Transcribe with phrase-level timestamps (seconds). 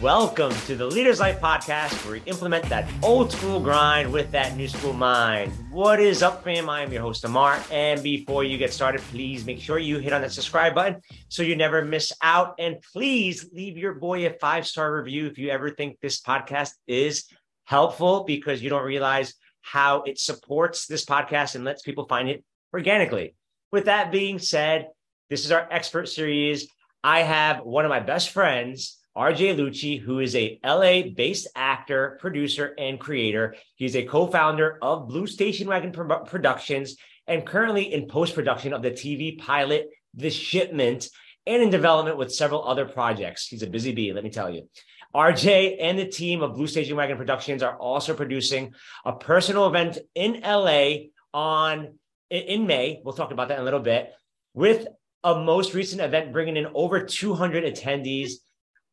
[0.00, 4.56] welcome to the Leaders Life podcast where we implement that old school grind with that
[4.56, 5.52] new school mind.
[5.70, 6.70] What is up, fam?
[6.70, 7.62] I am your host, Amar.
[7.70, 11.42] And before you get started, please make sure you hit on that subscribe button so
[11.42, 12.54] you never miss out.
[12.58, 16.70] And please leave your boy a five star review if you ever think this podcast
[16.86, 17.26] is
[17.64, 22.42] helpful because you don't realize how it supports this podcast and lets people find it
[22.72, 23.34] organically.
[23.70, 24.88] With that being said,
[25.28, 26.68] this is our expert series.
[27.04, 32.16] I have one of my best friends, RJ Lucci, who is a LA based actor,
[32.20, 33.56] producer, and creator.
[33.74, 36.96] He's a co founder of Blue Station Wagon Productions
[37.26, 41.08] and currently in post production of the TV pilot The Shipment
[41.46, 43.48] and in development with several other projects.
[43.48, 44.68] He's a busy bee, let me tell you.
[45.14, 49.98] RJ and the team of Blue Station Wagon Productions are also producing a personal event
[50.14, 51.94] in LA on
[52.30, 53.00] in May.
[53.04, 54.12] We'll talk about that in a little bit
[54.54, 54.86] with
[55.24, 58.34] a most recent event bringing in over 200 attendees.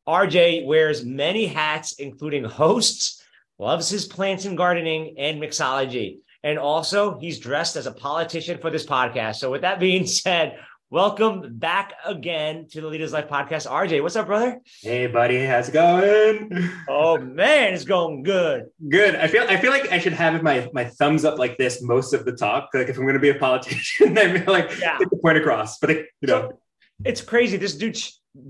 [0.08, 3.22] RJ wears many hats, including hosts,
[3.58, 6.20] loves his plants and gardening, and mixology.
[6.42, 9.36] And also, he's dressed as a politician for this podcast.
[9.36, 10.58] So, with that being said,
[10.90, 13.70] Welcome back again to the Leaders Life podcast.
[13.70, 14.58] RJ, what's up, brother?
[14.80, 16.70] Hey, buddy, how's it going?
[16.88, 18.68] Oh man, it's going good.
[18.88, 19.14] Good.
[19.14, 22.14] I feel I feel like I should have my my thumbs up like this most
[22.14, 22.70] of the talk.
[22.72, 24.96] Like if I'm going to be a politician, I feel like yeah.
[24.98, 25.78] get the point across.
[25.78, 26.58] But you know,
[27.04, 27.58] it's crazy.
[27.58, 27.98] This dude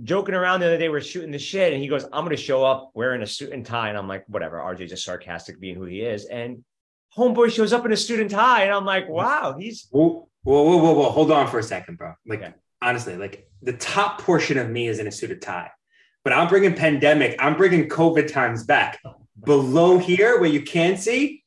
[0.02, 0.88] joking around the other day.
[0.88, 3.52] We're shooting the shit, and he goes, "I'm going to show up wearing a suit
[3.52, 6.64] and tie," and I'm like, "Whatever." RJ just sarcastic, being who he is, and
[7.16, 9.14] homeboy shows up in a suit and tie, and I'm like, mm-hmm.
[9.14, 11.10] "Wow, he's." Whoa, whoa, whoa, whoa.
[11.10, 12.14] Hold on for a second, bro.
[12.26, 12.54] Like, okay.
[12.82, 15.70] honestly, like the top portion of me is in a suit of tie,
[16.24, 18.98] but I'm bringing pandemic, I'm bringing COVID times back.
[19.04, 19.14] Oh
[19.44, 21.44] Below here, where you can't see,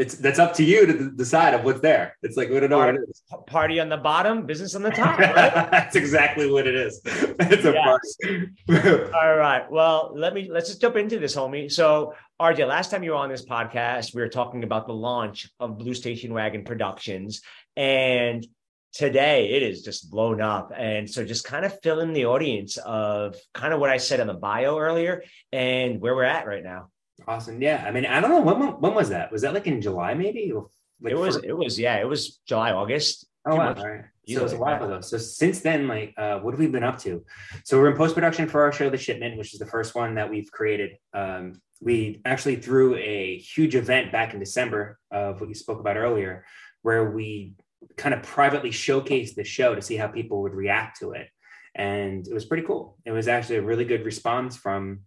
[0.00, 2.16] it's that's up to you to decide of what's there.
[2.22, 3.22] It's like we don't know party, what it is.
[3.46, 5.10] Party on the bottom, business on the top.
[5.20, 5.70] Right?
[5.70, 7.02] that's exactly what it is.
[7.06, 9.10] It's a party.
[9.14, 9.70] All right.
[9.70, 11.70] Well, let me let's just jump into this, homie.
[11.70, 15.50] So, RJ, last time you were on this podcast, we were talking about the launch
[15.60, 17.42] of Blue Station Wagon Productions,
[17.76, 18.46] and
[18.94, 20.72] today it is just blown up.
[20.74, 24.20] And so just kind of fill in the audience of kind of what I said
[24.20, 25.22] in the bio earlier
[25.52, 26.88] and where we're at right now.
[27.26, 27.60] Awesome.
[27.60, 27.84] Yeah.
[27.86, 29.30] I mean, I don't know when when was that?
[29.32, 30.52] Was that like in July maybe?
[31.00, 33.26] Like it was it was yeah, it was July, August.
[33.46, 33.74] Oh wow.
[33.74, 34.04] All right.
[34.28, 35.00] So it was a while ago.
[35.00, 37.24] So since then, like uh, what have we been up to?
[37.64, 40.30] So we're in post-production for our show, The Shipment, which is the first one that
[40.30, 40.98] we've created.
[41.12, 45.96] Um, we actually threw a huge event back in December of what you spoke about
[45.96, 46.44] earlier,
[46.82, 47.54] where we
[47.96, 51.28] kind of privately showcased the show to see how people would react to it.
[51.74, 52.98] And it was pretty cool.
[53.04, 55.00] It was actually a really good response from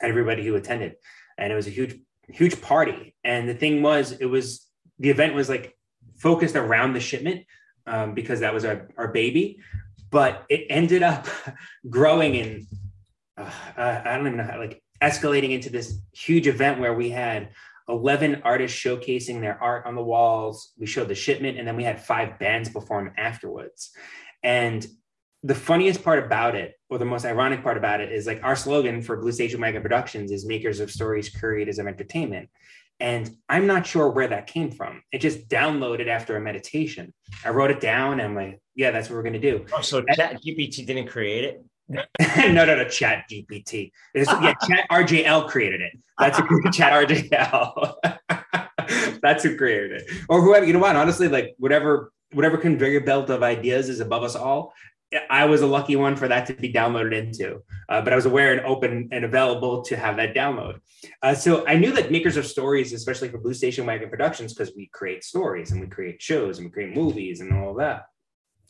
[0.00, 0.96] everybody who attended.
[1.38, 1.96] And it was a huge,
[2.28, 3.14] huge party.
[3.24, 4.66] And the thing was, it was
[4.98, 5.76] the event was like
[6.18, 7.44] focused around the shipment
[7.86, 9.58] um, because that was our, our baby.
[10.10, 11.26] But it ended up
[11.90, 12.66] growing and
[13.36, 17.50] uh, I don't even know how, like escalating into this huge event where we had
[17.88, 20.72] 11 artists showcasing their art on the walls.
[20.78, 23.92] We showed the shipment, and then we had five bands perform afterwards.
[24.42, 24.86] And
[25.46, 28.56] the funniest part about it, or the most ironic part about it, is like our
[28.56, 32.48] slogan for Blue Station Wagon Productions is makers of stories, curators of entertainment.
[32.98, 35.02] And I'm not sure where that came from.
[35.12, 37.12] It just downloaded after a meditation.
[37.44, 39.66] I wrote it down and I'm like, yeah, that's what we're going to do.
[39.72, 41.64] Oh, so Chat GPT didn't create it?
[41.88, 43.92] no, no, no, Chat GPT.
[44.14, 45.92] It's, yeah, Chat RJL created it.
[46.18, 46.42] That's a
[46.72, 47.94] Chat RJL.
[49.22, 50.64] That's who created it, or whoever.
[50.64, 50.94] You know what?
[50.96, 54.72] Honestly, like whatever, whatever conveyor belt of ideas is above us all.
[55.30, 58.26] I was a lucky one for that to be downloaded into, uh, but I was
[58.26, 60.80] aware and open and available to have that download.
[61.22, 64.74] Uh, so I knew that makers of stories, especially for Blue Station Wagon Productions, because
[64.74, 68.06] we create stories and we create shows and we create movies and all that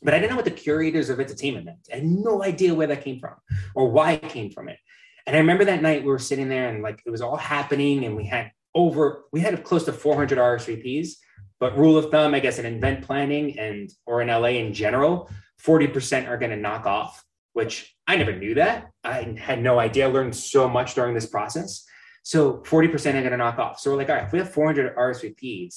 [0.03, 1.89] but I didn't know what the curators of entertainment meant.
[1.93, 3.35] I had no idea where that came from
[3.75, 4.79] or why it came from it.
[5.27, 8.05] And I remember that night we were sitting there and like it was all happening
[8.05, 11.15] and we had over, we had close to 400 RSVPs,
[11.59, 15.31] but rule of thumb, I guess in event planning and or in LA in general,
[15.63, 18.91] 40% are going to knock off, which I never knew that.
[19.03, 20.09] I had no idea.
[20.09, 21.85] I learned so much during this process.
[22.23, 23.81] So 40% are going to knock off.
[23.81, 25.77] So we're like, all right, if we have 400 RSVPs,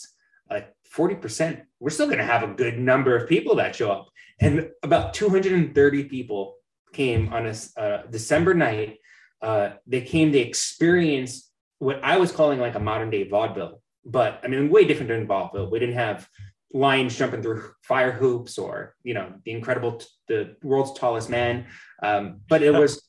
[0.49, 4.07] like 40%, we're still going to have a good number of people that show up.
[4.39, 6.55] And about 230 people
[6.93, 8.97] came on a uh, December night.
[9.41, 14.39] Uh, they came to experience what I was calling like a modern day vaudeville, but
[14.43, 15.69] I mean, way different than vaudeville.
[15.71, 16.27] We didn't have
[16.73, 21.67] lions jumping through fire hoops or, you know, the incredible, the world's tallest man.
[22.03, 23.07] Um, but it was,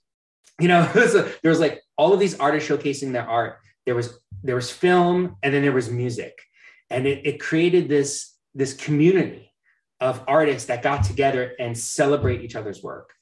[0.58, 3.58] you know, was a, there was like all of these artists showcasing their art.
[3.86, 6.38] There was, there was film and then there was music
[6.88, 9.52] and it, it created this this community
[10.00, 13.12] of artists that got together and celebrate each other's work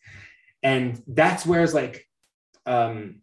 [0.63, 2.07] and that's where it's like
[2.67, 3.21] um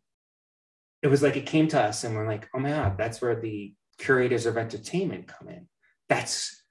[1.06, 3.40] it was like it came to us and we're like, oh my God, that's where
[3.40, 5.68] the curators of entertainment come in.
[6.10, 6.64] That's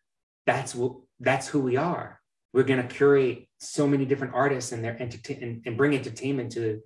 [0.47, 2.21] that's what that's who we are.
[2.53, 6.81] We're gonna curate so many different artists and their entertain and, and bring entertainment to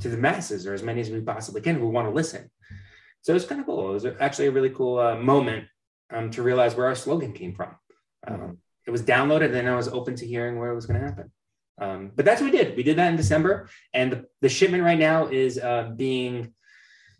[0.00, 2.50] to the masses or as many as we possibly can who want to listen.
[3.22, 3.90] So it's kind of cool.
[3.90, 5.66] It was actually a really cool uh, moment
[6.10, 7.76] um, to realize where our slogan came from.
[8.26, 11.06] Um, it was downloaded, and I was open to hearing where it was going to
[11.06, 11.30] happen.
[11.80, 12.76] Um, but that's what we did.
[12.76, 16.54] We did that in December, and the, the shipment right now is uh, being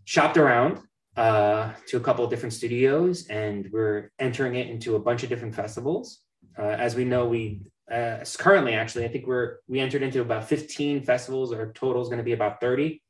[0.05, 0.81] shopped around
[1.21, 5.29] uh, to a couple of different studios, and we're entering it into a bunch of
[5.29, 6.23] different festivals.
[6.59, 7.61] Uh, as we know, we
[7.93, 11.53] uh, currently actually, I think we're we entered into about 15 festivals.
[11.53, 13.03] Our total is going to be about 30,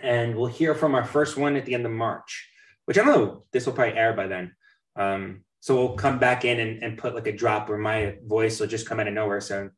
[0.00, 2.48] and we'll hear from our first one at the end of March.
[2.84, 3.44] Which I don't know.
[3.50, 4.54] This will probably air by then.
[4.94, 8.60] Um, so we'll come back in and, and put like a drop where my voice
[8.60, 9.40] will just come out of nowhere.
[9.40, 9.70] So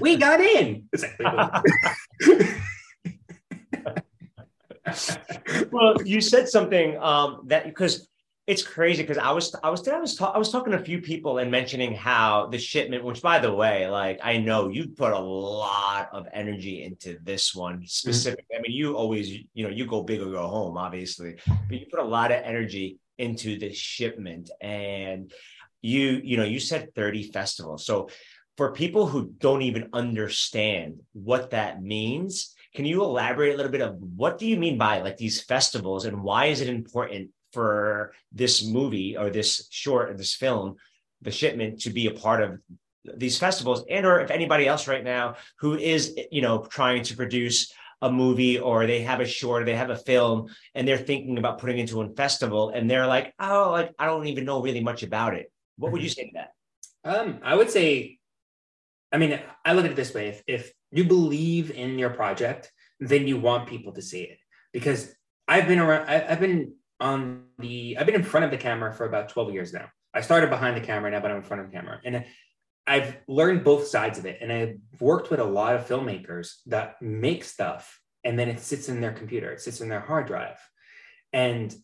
[0.00, 0.88] we got in.
[0.94, 2.54] It's like,
[5.70, 8.08] well, you said something um, that because
[8.46, 10.84] it's crazy because I was I was I was ta- I was talking to a
[10.84, 14.88] few people and mentioning how the shipment, which by the way, like I know you
[14.88, 18.44] put a lot of energy into this one specific.
[18.52, 18.58] Mm-hmm.
[18.58, 21.86] I mean, you always you know you go big or go home, obviously, but you
[21.90, 25.32] put a lot of energy into the shipment, and
[25.80, 28.10] you you know you said thirty festivals, so
[28.56, 33.80] for people who don't even understand what that means can you elaborate a little bit
[33.80, 38.12] of what do you mean by like these festivals and why is it important for
[38.32, 40.74] this movie or this short or this film,
[41.22, 42.58] the shipment to be a part of
[43.16, 43.84] these festivals?
[43.88, 47.72] And or if anybody else right now who is you know trying to produce
[48.02, 51.38] a movie or they have a short or they have a film and they're thinking
[51.38, 54.82] about putting into a festival and they're like oh like i don't even know really
[54.82, 55.50] much about it.
[55.76, 56.20] What would you mm-hmm.
[56.20, 56.48] say to
[57.04, 57.18] that?
[57.22, 58.18] Um i would say
[59.12, 60.28] i mean i look at it this way.
[60.28, 62.70] If, if you believe in your project,
[63.00, 64.38] then you want people to see it.
[64.72, 65.14] Because
[65.46, 68.92] I've been around, I, have been on the, I've been in front of the camera
[68.92, 69.88] for about 12 years now.
[70.14, 72.00] I started behind the camera now, but I'm in front of the camera.
[72.04, 72.24] And
[72.86, 74.38] I've learned both sides of it.
[74.40, 78.88] And I've worked with a lot of filmmakers that make stuff and then it sits
[78.88, 80.56] in their computer, it sits in their hard drive.
[81.32, 81.74] And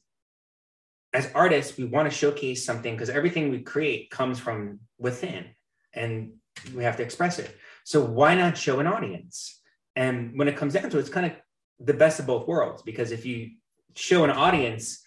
[1.13, 5.47] as artists, we want to showcase something because everything we create comes from within
[5.93, 6.33] and
[6.75, 7.55] we have to express it.
[7.85, 9.61] So why not show an audience?
[9.97, 11.33] And when it comes down to it, it's kind of
[11.79, 13.51] the best of both worlds because if you
[13.95, 15.03] show an audience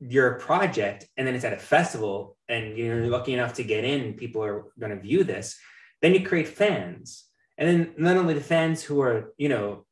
[0.00, 4.14] your project and then it's at a festival and you're lucky enough to get in,
[4.14, 5.58] people are going to view this,
[6.02, 7.24] then you create fans.
[7.56, 9.86] And then not only the fans who are, you know,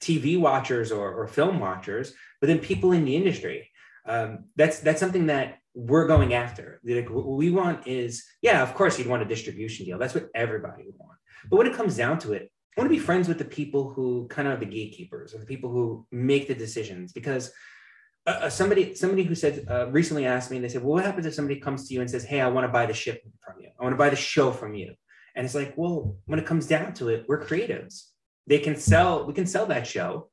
[0.00, 3.70] TV watchers or, or film watchers, but then people in the industry.
[4.04, 6.80] Um, that's that's something that we're going after.
[6.84, 9.98] Like what we want is, yeah, of course you'd want a distribution deal.
[9.98, 11.15] That's what everybody would want.
[11.48, 13.90] But when it comes down to it, I want to be friends with the people
[13.90, 17.50] who kind of are the gatekeepers or the people who make the decisions because
[18.26, 21.04] uh, uh, somebody somebody who said uh, recently asked me and they said well what
[21.04, 23.22] happens if somebody comes to you and says hey i want to buy the ship
[23.42, 23.70] from you.
[23.78, 24.94] I want to buy the show from you
[25.34, 28.08] and it's like well when it comes down to it we're creatives.
[28.46, 30.28] They can sell we can sell that show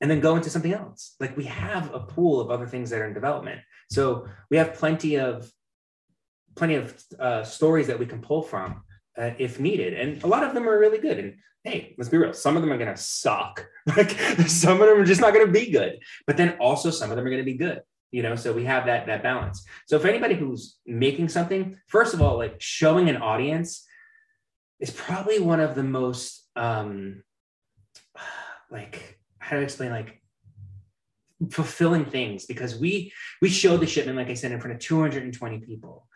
[0.00, 1.16] and then go into something else.
[1.18, 3.60] Like we have a pool of other things that are in development.
[3.90, 5.50] So we have plenty of
[6.54, 8.82] plenty of uh, stories that we can pull from
[9.18, 9.94] uh, if needed.
[9.94, 11.18] And a lot of them are really good.
[11.18, 13.66] And hey, let's be real, some of them are going to suck.
[13.96, 14.12] Like
[14.48, 15.98] some of them are just not going to be good.
[16.26, 17.82] But then also some of them are going to be good.
[18.12, 19.66] You know, so we have that that balance.
[19.86, 23.84] So for anybody who's making something, first of all, like showing an audience
[24.80, 27.22] is probably one of the most um
[28.70, 30.22] like how to explain like
[31.50, 35.58] fulfilling things because we we showed the shipment like i said in front of 220
[35.58, 36.06] people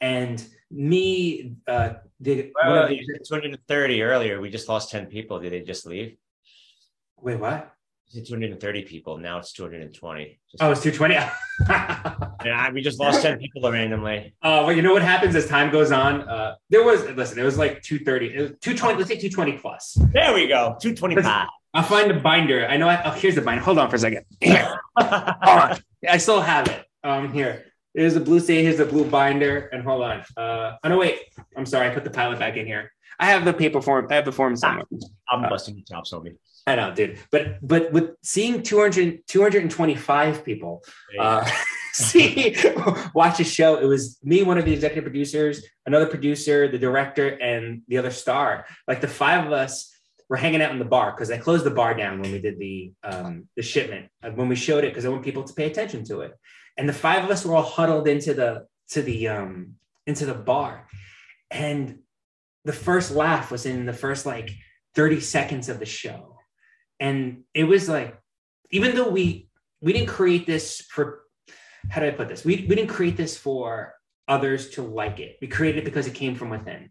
[0.00, 5.86] and me uh did well, 230 earlier we just lost 10 people did they just
[5.86, 6.16] leave
[7.16, 7.72] wait what
[8.12, 11.14] 230 people now it's 220 just oh it's 220
[12.44, 15.70] yeah we just lost 10 people randomly uh well you know what happens as time
[15.70, 19.16] goes on uh there was listen it was like 230 it was 220 let's say
[19.16, 22.66] 220 plus there we go 225 I'll find the binder.
[22.66, 22.88] I know.
[22.88, 23.62] I, oh, here's the binder.
[23.62, 24.24] Hold on for a second.
[24.40, 24.74] Here.
[24.96, 26.84] I still have it.
[27.04, 27.67] Um, here.
[27.98, 28.62] Here's a blue state.
[28.62, 29.66] Here's the blue binder.
[29.72, 30.22] And hold on.
[30.36, 31.18] Uh, oh no, wait.
[31.56, 31.88] I'm sorry.
[31.88, 32.92] I put the pilot back in here.
[33.18, 34.06] I have the paper form.
[34.08, 34.84] I have the form somewhere.
[35.28, 36.28] I'm uh, busting your chops over.
[36.68, 37.18] I know, dude.
[37.32, 40.84] But but with seeing 200, 225 people
[41.18, 41.44] uh,
[41.92, 42.56] see
[43.14, 47.26] watch a show, it was me, one of the executive producers, another producer, the director,
[47.26, 48.66] and the other star.
[48.86, 49.92] Like the five of us
[50.28, 52.60] were hanging out in the bar because I closed the bar down when we did
[52.60, 55.66] the um, the shipment uh, when we showed it because I want people to pay
[55.66, 56.38] attention to it
[56.78, 59.74] and the five of us were all huddled into the to the um
[60.06, 60.86] into the bar
[61.50, 61.98] and
[62.64, 64.50] the first laugh was in the first like
[64.94, 66.38] 30 seconds of the show
[66.98, 68.18] and it was like
[68.70, 69.48] even though we
[69.80, 71.22] we didn't create this for
[71.88, 72.44] how do I put this?
[72.44, 73.94] We we didn't create this for
[74.26, 75.38] others to like it.
[75.40, 76.90] We created it because it came from within.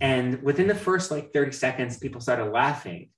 [0.00, 3.10] And within the first like 30 seconds, people started laughing.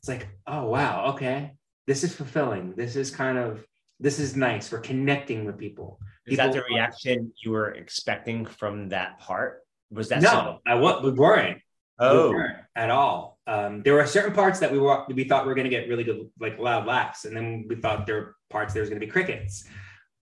[0.00, 1.52] It's like, oh wow, okay.
[1.86, 2.74] This is fulfilling.
[2.76, 3.64] This is kind of
[4.00, 4.70] this is nice.
[4.70, 5.98] We're connecting with people.
[6.26, 9.62] Is people, that the reaction you were expecting from that part?
[9.90, 10.30] Was that no?
[10.30, 10.60] so?
[10.66, 11.58] I what we weren't.
[11.98, 13.38] Oh, We weren't at all.
[13.46, 15.88] Um, there were certain parts that we were we thought we were going to get
[15.88, 19.00] really good, like loud laughs, and then we thought there were parts there was going
[19.00, 19.64] to be crickets.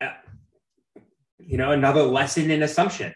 [0.01, 0.11] Uh,
[1.39, 3.13] you know, another lesson in assumption: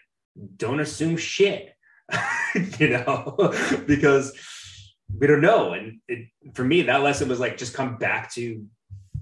[0.56, 1.74] don't assume shit.
[2.78, 3.36] you know,
[3.86, 4.32] because
[5.16, 5.74] we don't know.
[5.74, 8.64] And it, for me, that lesson was like just come back to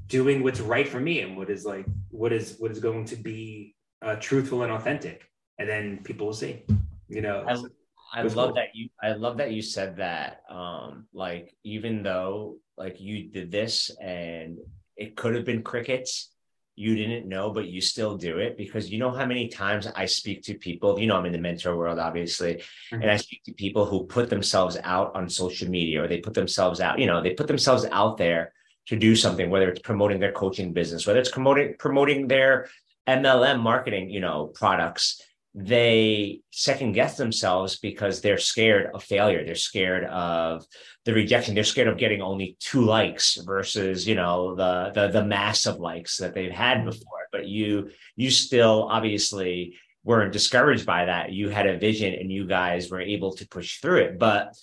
[0.08, 3.16] doing what's right for me and what is like what is what is going to
[3.16, 6.62] be uh, truthful and authentic, and then people will see.
[7.08, 8.54] You know, I, I love cool.
[8.54, 8.88] that you.
[9.02, 10.42] I love that you said that.
[10.50, 14.58] Um, like even though like you did this and
[14.96, 16.30] it could have been crickets,
[16.76, 20.06] you didn't know, but you still do it because you know how many times I
[20.06, 20.98] speak to people.
[20.98, 23.02] You know, I'm in the mentor world, obviously, Mhm.
[23.02, 26.34] and I speak to people who put themselves out on social media or they put
[26.34, 26.98] themselves out.
[26.98, 28.52] You know, they put themselves out there
[28.86, 32.68] to do something, whether it's promoting their coaching business, whether it's promoting promoting their
[33.08, 35.20] MLM marketing, you know, products
[35.58, 39.42] they second guess themselves because they're scared of failure.
[39.42, 40.66] They're scared of
[41.06, 41.54] the rejection.
[41.54, 45.78] They're scared of getting only two likes versus, you know, the the the mass of
[45.78, 46.90] likes that they've had mm-hmm.
[46.90, 47.28] before.
[47.32, 51.32] But you you still obviously weren't discouraged by that.
[51.32, 54.18] You had a vision and you guys were able to push through it.
[54.18, 54.54] But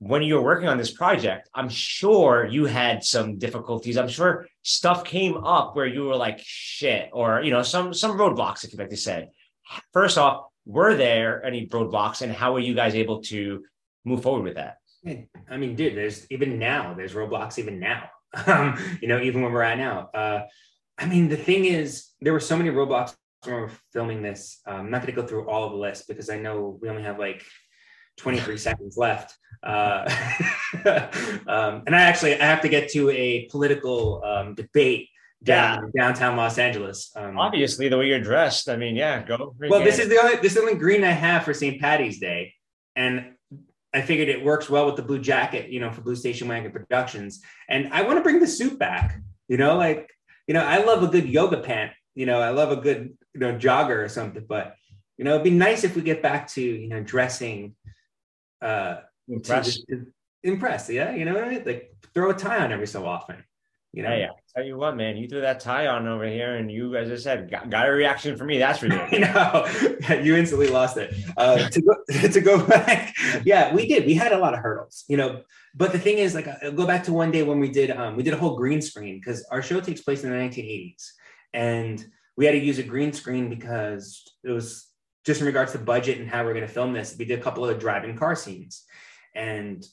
[0.00, 3.96] when you were working on this project, I'm sure you had some difficulties.
[3.96, 8.16] I'm sure stuff came up where you were like, shit, or you know, some some
[8.16, 9.28] roadblocks, if you like to say
[9.92, 13.64] first off, were there any roadblocks and how were you guys able to
[14.04, 14.78] move forward with that?
[15.50, 18.04] I mean, dude, there's even now, there's roadblocks even now.
[18.46, 20.10] Um, you know, even when we're at now.
[20.12, 20.42] Uh,
[20.98, 24.60] I mean, the thing is, there were so many roadblocks when we were filming this.
[24.66, 26.90] Um, I'm not going to go through all of the lists because I know we
[26.90, 27.42] only have like
[28.18, 29.36] 23 seconds left.
[29.62, 30.08] Uh,
[31.46, 35.08] um, and I actually I have to get to a political um, debate
[35.42, 37.10] down in downtown Los Angeles.
[37.16, 39.54] Um, Obviously, the way you're dressed, I mean, yeah, go.
[39.58, 41.80] well, this is the only this is the only green I have for St.
[41.80, 42.54] Patty's Day,
[42.96, 43.34] and
[43.94, 46.70] I figured it works well with the blue jacket, you know, for Blue Station Wagon
[46.70, 47.40] Productions.
[47.68, 49.20] And I want to bring the suit back.
[49.48, 50.10] You know, like
[50.46, 51.92] you know, I love a good yoga pant.
[52.14, 54.44] You know, I love a good you know jogger or something.
[54.46, 54.74] But
[55.16, 57.74] you know, it'd be nice if we get back to you know dressing.
[58.60, 58.96] Uh,
[59.28, 59.84] impressed.
[60.42, 61.14] impressed, yeah.
[61.14, 61.62] You know, what I mean?
[61.64, 63.44] like throw a tie on every so often.
[63.92, 64.28] You know, Yeah, yeah.
[64.54, 67.16] Tell you what, man, you threw that tie on over here, and you, as I
[67.16, 68.58] said, got, got a reaction from me.
[68.58, 68.92] That's for.
[68.92, 71.14] I know you instantly lost it.
[71.36, 71.94] Uh, to go
[72.28, 74.04] to go back, yeah, we did.
[74.04, 75.42] We had a lot of hurdles, you know.
[75.74, 78.16] But the thing is, like, I'll go back to one day when we did um,
[78.16, 81.10] we did a whole green screen because our show takes place in the 1980s,
[81.54, 82.04] and
[82.36, 84.87] we had to use a green screen because it was
[85.28, 87.14] just in regards to budget and how we're going to film this.
[87.18, 88.84] We did a couple of driving car scenes,
[89.34, 89.84] and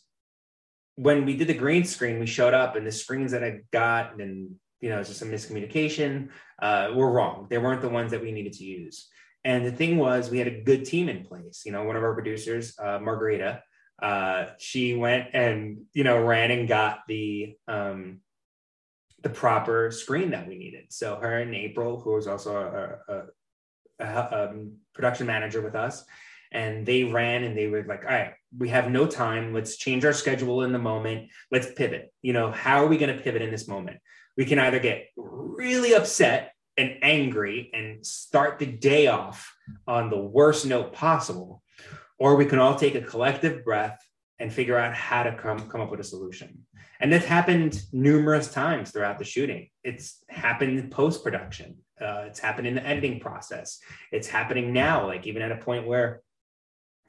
[0.95, 4.19] when we did the green screen, we showed up and the screens that I got
[4.21, 6.29] and you know, just some miscommunication,
[6.61, 7.47] uh, were wrong.
[7.49, 9.07] They weren't the ones that we needed to use.
[9.43, 11.63] And the thing was, we had a good team in place.
[11.65, 13.61] You know, one of our producers, uh, Margarita,
[14.01, 18.19] uh, she went and you know ran and got the um,
[19.23, 20.85] the proper screen that we needed.
[20.89, 23.23] So her and April, who was also a, a,
[23.99, 26.03] um, production manager with us,
[26.51, 29.53] and they ran and they were like, all right, we have no time.
[29.53, 31.29] Let's change our schedule in the moment.
[31.51, 32.13] Let's pivot.
[32.21, 33.97] You know, how are we going to pivot in this moment?
[34.37, 39.53] We can either get really upset and angry and start the day off
[39.87, 41.61] on the worst note possible,
[42.19, 43.99] or we can all take a collective breath
[44.39, 46.65] and figure out how to come, come up with a solution.
[46.99, 49.69] And this happened numerous times throughout the shooting.
[49.83, 51.77] It's happened post production.
[51.99, 53.79] Uh, it's happened in the editing process.
[54.11, 56.21] It's happening now, like even at a point where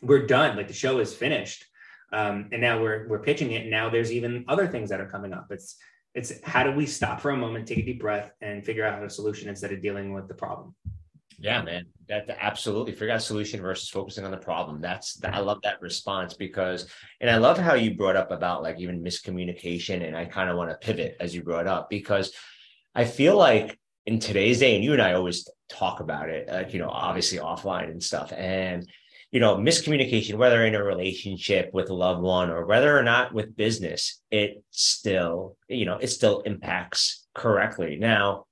[0.00, 1.64] we're done, like the show is finished,
[2.12, 3.62] um, and now we're we're pitching it.
[3.62, 5.48] And now there's even other things that are coming up.
[5.50, 5.76] It's
[6.14, 9.02] it's how do we stop for a moment, take a deep breath, and figure out
[9.02, 10.74] a solution instead of dealing with the problem.
[11.38, 11.86] Yeah, man.
[12.08, 14.80] That absolutely figure out solution versus focusing on the problem.
[14.80, 16.86] That's that, I love that response because,
[17.20, 20.56] and I love how you brought up about like even miscommunication, and I kind of
[20.56, 22.32] want to pivot as you brought up because
[22.94, 26.72] I feel like in today's day, and you and I always talk about it, like
[26.72, 28.88] you know, obviously offline and stuff, and
[29.32, 33.34] you know, miscommunication, whether in a relationship with a loved one or whether or not
[33.34, 37.96] with business, it still, you know, it still impacts correctly.
[37.96, 38.46] Now,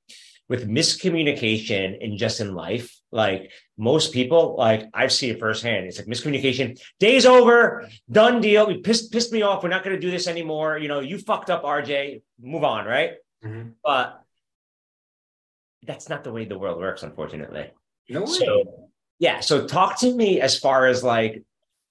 [0.49, 5.87] with miscommunication in just in life, like most people, like I've seen it firsthand.
[5.87, 8.67] It's like miscommunication, day's over, done deal.
[8.67, 9.63] We pissed pissed me off.
[9.63, 10.77] We're not gonna do this anymore.
[10.77, 12.21] You know, you fucked up, RJ.
[12.43, 13.13] Move on, right?
[13.45, 13.71] mm-hmm.
[13.83, 14.24] but
[15.85, 17.71] that's not the way the world works, unfortunately.
[18.09, 18.27] No way.
[18.27, 19.41] So, yeah.
[19.41, 21.43] So talk to me as far as like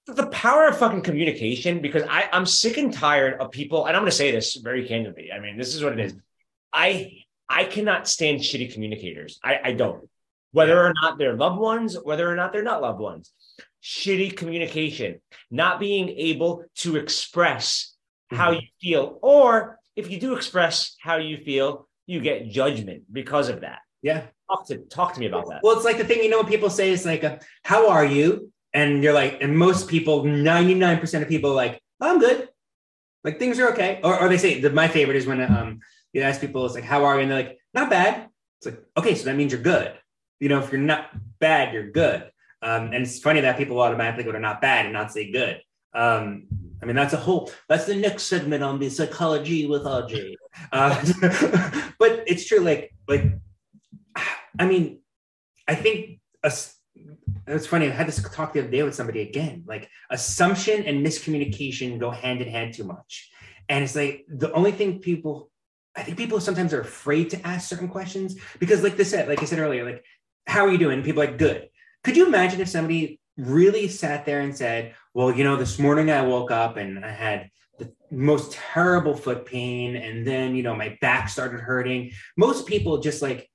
[0.06, 4.02] the power of fucking communication, because I, I'm sick and tired of people, and I'm
[4.02, 5.30] gonna say this very candidly.
[5.32, 6.14] I mean, this is what it is.
[6.72, 7.12] I
[7.48, 9.38] I cannot stand shitty communicators.
[9.42, 10.08] I, I don't.
[10.52, 13.32] Whether or not they're loved ones, whether or not they're not loved ones.
[13.82, 15.20] Shitty communication,
[15.50, 17.94] not being able to express
[18.30, 18.40] mm-hmm.
[18.40, 23.48] how you feel, or if you do express how you feel, you get judgment because
[23.48, 23.80] of that.
[24.04, 24.26] Yeah.
[24.50, 25.60] Talk to talk to me about that.
[25.62, 27.24] Well, it's like the thing you know when people say is like,
[27.64, 31.54] "How are you?" and you're like, and most people, ninety nine percent of people, are
[31.54, 32.50] like, oh, "I'm good,"
[33.24, 34.00] like things are okay.
[34.04, 35.80] Or, or they say the, my favorite is when um
[36.12, 38.84] you ask people, it's like, "How are you?" and they're like, "Not bad." It's like,
[38.98, 39.94] okay, so that means you're good.
[40.38, 42.30] You know, if you're not bad, you're good.
[42.60, 45.62] Um, and it's funny that people automatically go to not bad and not say good.
[45.94, 46.46] Um,
[46.82, 50.34] I mean, that's a whole, that's the next segment on the psychology with RJ.
[50.72, 52.60] Uh, but it's true.
[52.60, 53.24] Like, like,
[54.58, 55.00] I mean,
[55.66, 57.86] I think it's funny.
[57.86, 59.64] I had this talk the other day with somebody again.
[59.66, 63.30] Like assumption and miscommunication go hand in hand too much.
[63.68, 65.50] And it's like the only thing people,
[65.96, 69.42] I think people sometimes are afraid to ask certain questions because, like this said, like
[69.42, 70.04] I said earlier, like,
[70.46, 71.02] how are you doing?
[71.02, 71.68] People like, good.
[72.02, 76.10] Could you imagine if somebody really sat there and said, well, you know, this morning
[76.10, 79.96] I woke up and I had the most terrible foot pain.
[79.96, 82.12] And then, you know, my back started hurting.
[82.36, 83.48] Most people just like,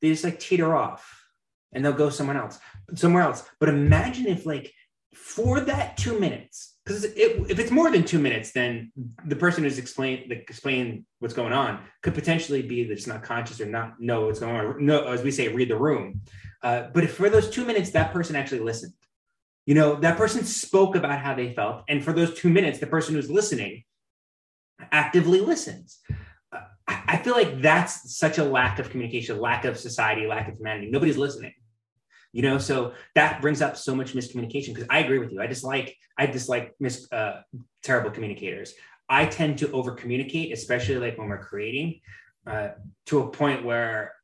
[0.00, 1.24] they just like teeter off
[1.72, 2.58] and they'll go somewhere else,
[2.94, 3.44] somewhere else.
[3.60, 4.72] But imagine if like
[5.14, 8.92] for that two minutes, because it, if it's more than two minutes, then
[9.26, 13.60] the person who's explain like, explain what's going on could potentially be that's not conscious
[13.60, 14.86] or not know what's going on.
[14.86, 16.22] No, as we say, read the room.
[16.62, 18.94] Uh, but if for those two minutes that person actually listened,
[19.66, 21.84] you know, that person spoke about how they felt.
[21.88, 23.84] And for those two minutes, the person who's listening
[24.90, 25.98] actively listens.
[26.88, 30.90] I feel like that's such a lack of communication, lack of society, lack of humanity.
[30.90, 31.52] Nobody's listening.
[32.32, 35.40] You know, so that brings up so much miscommunication because I agree with you.
[35.40, 37.42] I dislike, I dislike mis, uh,
[37.82, 38.74] terrible communicators.
[39.08, 42.00] I tend to over communicate, especially like when we're creating,
[42.46, 42.70] uh,
[43.06, 44.14] to a point where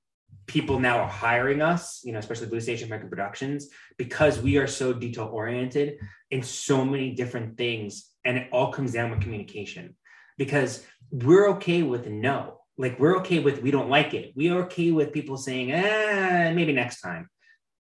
[0.47, 4.67] people now are hiring us, you know, especially Blue Station American Productions, because we are
[4.67, 5.99] so detail oriented
[6.31, 8.11] in so many different things.
[8.25, 9.97] And it all comes down with communication
[10.37, 12.61] because we're okay with no.
[12.77, 14.33] Like we're okay with we don't like it.
[14.35, 17.29] We are okay with people saying, ah, maybe next time.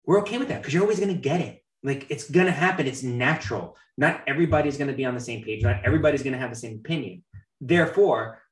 [0.05, 1.61] We're okay with that because you're always going to get it.
[1.83, 2.87] Like it's going to happen.
[2.87, 3.77] It's natural.
[3.99, 5.63] Not everybody's going to be on the same page.
[5.63, 7.25] Not everybody's going to have the same opinion.
[7.61, 8.43] Therefore,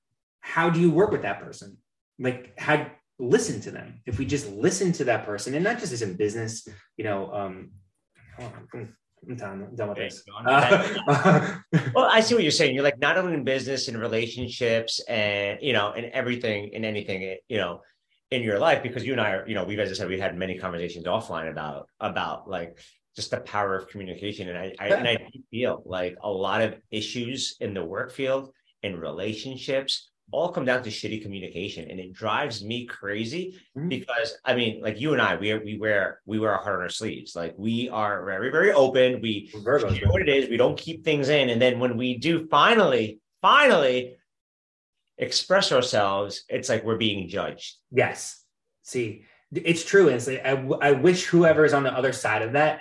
[0.40, 1.76] how do you work with that person?
[2.18, 5.92] Like, how listen to them if we just listen to that person and not just
[5.92, 7.70] as in business you know um
[9.28, 10.22] I'm done, I'm done with this.
[10.46, 11.56] Uh,
[11.94, 12.74] well, I see what you're saying.
[12.74, 17.36] You're like not only in business and relationships and you know, and everything and anything,
[17.48, 17.80] you know,
[18.30, 20.20] in your life, because you and I are, you know, we've as I said, we've
[20.20, 22.78] had many conversations offline about about like
[23.16, 24.48] just the power of communication.
[24.48, 25.18] And I, I and I
[25.50, 28.50] feel like a lot of issues in the work field
[28.82, 33.88] in relationships all come down to shitty communication and it drives me crazy mm-hmm.
[33.88, 36.82] because i mean like you and i we, we wear we wear our heart on
[36.82, 37.36] our sleeves.
[37.36, 39.20] Like we are very very open.
[39.20, 40.48] We Virgos, what it is.
[40.48, 41.50] We don't keep things in.
[41.50, 44.16] And then when we do finally finally
[45.18, 47.76] express ourselves it's like we're being judged.
[47.90, 48.42] Yes.
[48.82, 52.52] See it's true and like I, I wish whoever is on the other side of
[52.52, 52.80] that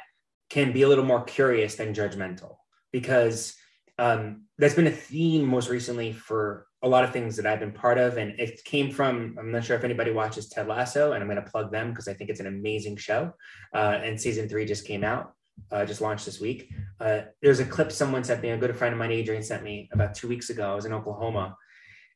[0.50, 2.56] can be a little more curious than judgmental
[2.92, 3.56] because
[4.00, 7.72] um, that's been a theme most recently for a lot of things that I've been
[7.72, 8.18] part of.
[8.18, 11.44] And it came from, I'm not sure if anybody watches Ted Lasso, and I'm going
[11.44, 13.34] to plug them because I think it's an amazing show.
[13.74, 15.34] Uh, and season three just came out,
[15.72, 16.70] uh, just launched this week.
[17.00, 19.90] Uh, there's a clip someone sent me, a good friend of mine, Adrian, sent me
[19.94, 20.72] about two weeks ago.
[20.72, 21.56] I was in Oklahoma.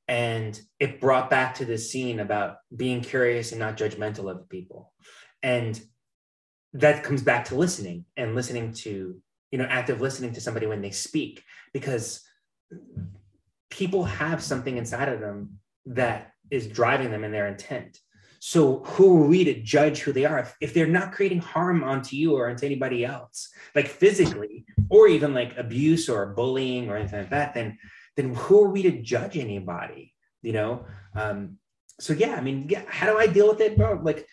[0.10, 4.94] And it brought back to this scene about being curious and not judgmental of people.
[5.44, 5.80] And
[6.74, 9.18] that comes back to listening and listening to,
[9.52, 12.22] you know, active listening to somebody when they speak, because
[13.70, 18.00] people have something inside of them that is driving them in their intent.
[18.40, 21.84] So who are we to judge who they are if, if, they're not creating harm
[21.84, 26.98] onto you or onto anybody else, like physically, or even like abuse or bullying or
[26.98, 27.54] anything like that?
[27.54, 27.78] Then,
[28.16, 30.14] then who are we to judge anybody?
[30.42, 30.86] You know.
[31.16, 31.58] Um,
[32.00, 32.84] so yeah, I mean, yeah.
[32.88, 34.00] How do I deal with it, bro?
[34.04, 34.28] Like,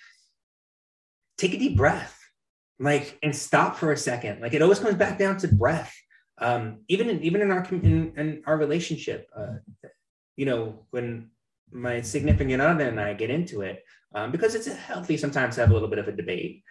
[1.39, 2.19] take a deep breath,
[2.79, 4.43] like, and stop for a second.
[4.43, 5.95] Like, it always comes back down to breath
[6.39, 9.55] um, even in even in our in, in our relationship, uh,
[10.37, 11.31] you know, when
[11.71, 15.71] my significant other and I get into it, um, because it's healthy sometimes to have
[15.71, 16.63] a little bit of a debate.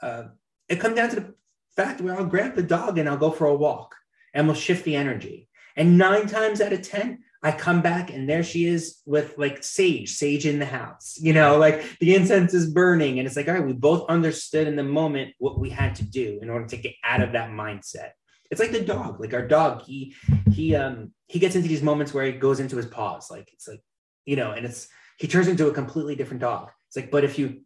[0.00, 0.24] Uh,
[0.68, 1.34] it comes down to the
[1.76, 3.94] fact where I'll grab the dog and I'll go for a walk,
[4.34, 5.48] and we'll shift the energy.
[5.76, 9.64] And nine times out of ten, I come back and there she is with like
[9.64, 11.18] sage, sage in the house.
[11.20, 13.18] You know, like the incense is burning.
[13.18, 16.04] And it's like, all right, we both understood in the moment what we had to
[16.04, 18.10] do in order to get out of that mindset.
[18.52, 20.14] It's like the dog, like our dog, he
[20.52, 23.30] he um he gets into these moments where he goes into his paws.
[23.30, 23.80] Like it's like,
[24.26, 24.88] you know, and it's
[25.18, 26.68] he turns into a completely different dog.
[26.88, 27.62] It's like, but if you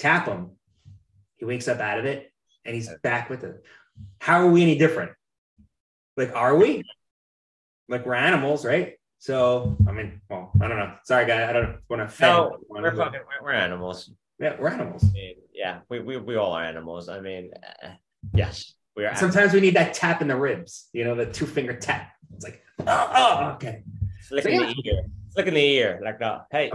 [0.00, 0.56] tap him,
[1.36, 2.32] he wakes up out of it
[2.64, 3.62] and he's back with it.
[4.20, 5.12] How are we any different?
[6.16, 6.82] Like, are we?
[7.88, 8.94] Like we're animals, right?
[9.20, 10.94] So I mean, well, I don't know.
[11.04, 11.48] Sorry, guy.
[11.48, 12.22] I don't want to.
[12.22, 13.20] No, we're fucking.
[13.40, 14.10] We're animals.
[14.40, 15.04] Yeah, we're animals.
[15.04, 17.08] I mean, yeah, we, we we all are animals.
[17.08, 17.52] I mean,
[17.84, 17.90] uh,
[18.34, 19.14] yes, we are.
[19.14, 20.88] Sometimes we need that tap in the ribs.
[20.92, 22.10] You know, the two finger tap.
[22.34, 23.84] It's like, oh, oh okay.
[24.28, 24.72] Flicking so, yeah.
[24.74, 25.02] the ear.
[25.32, 26.46] Flicking the ear like that.
[26.50, 26.72] Hey.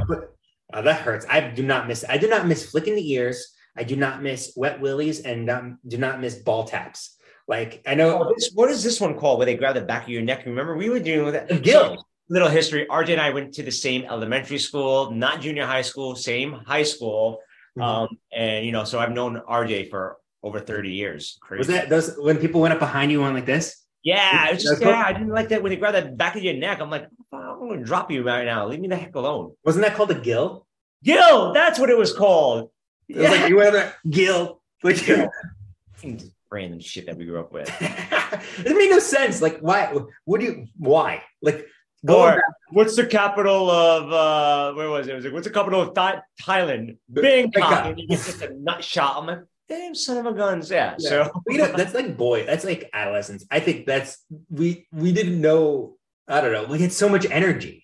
[0.74, 1.26] Oh, that hurts.
[1.30, 2.06] I do not miss.
[2.08, 3.54] I do not miss flicking the ears.
[3.76, 7.18] I do not miss wet willies and um, do not miss ball taps.
[7.48, 10.04] Like I know oh, this, what is this one called where they grab the back
[10.04, 10.46] of your neck?
[10.46, 12.06] Remember we were doing with that gill.
[12.30, 12.88] Little history.
[12.90, 16.84] RJ and I went to the same elementary school, not junior high school, same high
[16.84, 17.40] school.
[17.78, 17.82] Mm-hmm.
[17.82, 21.38] Um, and you know, so I've known RJ for over 30 years.
[21.41, 21.60] Crazy.
[21.60, 23.84] Was that those when people went up behind you on like this?
[24.03, 26.56] Yeah, it's just yeah, I didn't like that when they grab the back of your
[26.56, 26.82] neck.
[26.82, 28.67] I'm like, I'm gonna drop you right now.
[28.67, 29.53] Leave me the heck alone.
[29.63, 30.67] Wasn't that called a gill?
[31.03, 32.69] Gill, that's what it was called.
[33.08, 34.62] It was like you went up gill.
[34.84, 34.97] Like
[36.51, 37.69] random shit that we grew up with.
[37.82, 39.41] it made no sense.
[39.41, 39.93] Like, why?
[40.25, 40.67] What do you?
[40.77, 41.23] Why?
[41.41, 41.65] Like,
[42.08, 44.12] or what's the capital of?
[44.12, 45.12] uh Where was it?
[45.12, 46.97] It was like, what's the capital of Th- Thailand?
[47.08, 47.86] Bangkok.
[47.86, 49.17] And you get just a nut shot.
[49.17, 49.39] I'm like,
[49.74, 50.70] damn son of a guns.
[50.70, 50.96] Yeah.
[50.98, 51.10] yeah.
[51.10, 52.46] So you know, that's like boy.
[52.46, 53.46] That's like adolescence.
[53.52, 55.98] I think that's we we didn't know.
[56.28, 56.66] I don't know.
[56.66, 57.84] We had so much energy.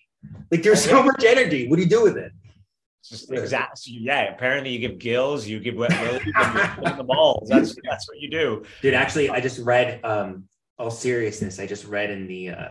[0.50, 1.68] Like there's so much energy.
[1.68, 2.32] What do you do with it?
[3.04, 3.98] Just exactly.
[4.00, 4.32] Yeah.
[4.34, 6.32] Apparently, you give gills, you give wet willies, you
[6.96, 7.48] the balls.
[7.48, 8.64] That's that's what you do.
[8.82, 10.04] Dude, actually, I just read.
[10.04, 10.44] Um,
[10.80, 12.68] all seriousness, I just read in the uh,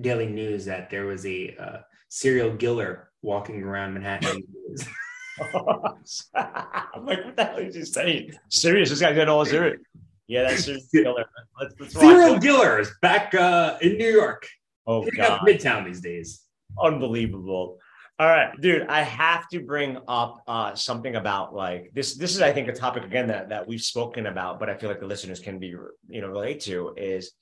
[0.00, 4.44] Daily News that there was a uh, serial giller walking around Manhattan.
[6.34, 8.32] I'm like, what the hell is he saying?
[8.48, 8.90] Serious?
[8.90, 9.80] This guy's getting all serious.
[10.26, 11.24] Yeah, that's serial killer.
[11.60, 14.46] Let's, let's serial killers back uh, in New York.
[14.86, 15.40] Oh, God.
[15.46, 16.42] Midtown these days.
[16.80, 17.78] Unbelievable.
[18.20, 22.16] All right, dude, I have to bring up uh, something about like this.
[22.16, 24.90] This is, I think, a topic again that that we've spoken about, but I feel
[24.90, 27.32] like the listeners can be, you know, relate to is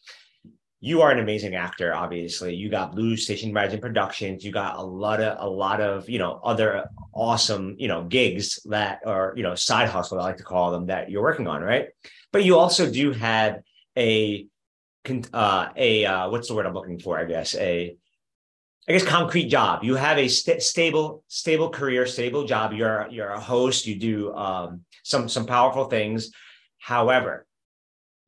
[0.81, 1.93] you are an amazing actor.
[1.93, 4.45] Obviously, you got Blue Station Rising Productions.
[4.45, 8.61] You got a lot of a lot of you know other awesome you know gigs
[8.67, 10.21] that are you know side hustle.
[10.21, 11.89] I like to call them that you're working on, right?
[12.33, 13.61] But you also do have
[13.97, 14.47] a
[15.33, 17.19] uh, a uh, what's the word I'm looking for?
[17.19, 17.97] I guess a
[18.89, 19.83] I guess concrete job.
[19.83, 22.73] You have a st- stable, stable career, stable job.
[22.73, 23.87] You're you're a host.
[23.87, 26.31] You do um, some some powerful things.
[26.79, 27.47] However,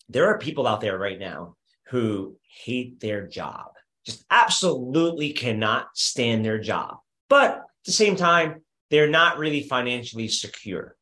[0.08, 1.54] there are people out there right now
[1.90, 3.72] who hate their job,
[4.04, 6.98] just absolutely cannot stand their job.
[7.28, 10.96] But at the same time, they're not really financially secure.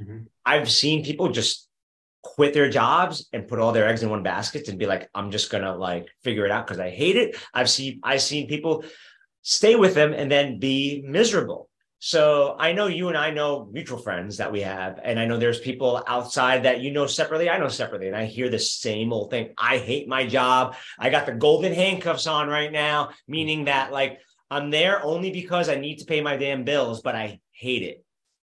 [0.00, 0.24] Mm-hmm.
[0.44, 1.68] I've seen people just
[2.22, 5.30] quit their jobs and put all their eggs in one basket and be like, I'm
[5.30, 7.36] just gonna like figure it out because I hate it.
[7.54, 8.84] I've seen I've seen people
[9.42, 11.70] stay with them and then be miserable.
[12.00, 15.36] So I know you and I know mutual friends that we have, and I know
[15.36, 17.50] there's people outside that you know separately.
[17.50, 19.52] I know separately, and I hear the same old thing.
[19.58, 20.76] I hate my job.
[20.98, 25.68] I got the golden handcuffs on right now, meaning that like I'm there only because
[25.68, 28.04] I need to pay my damn bills, but I hate it.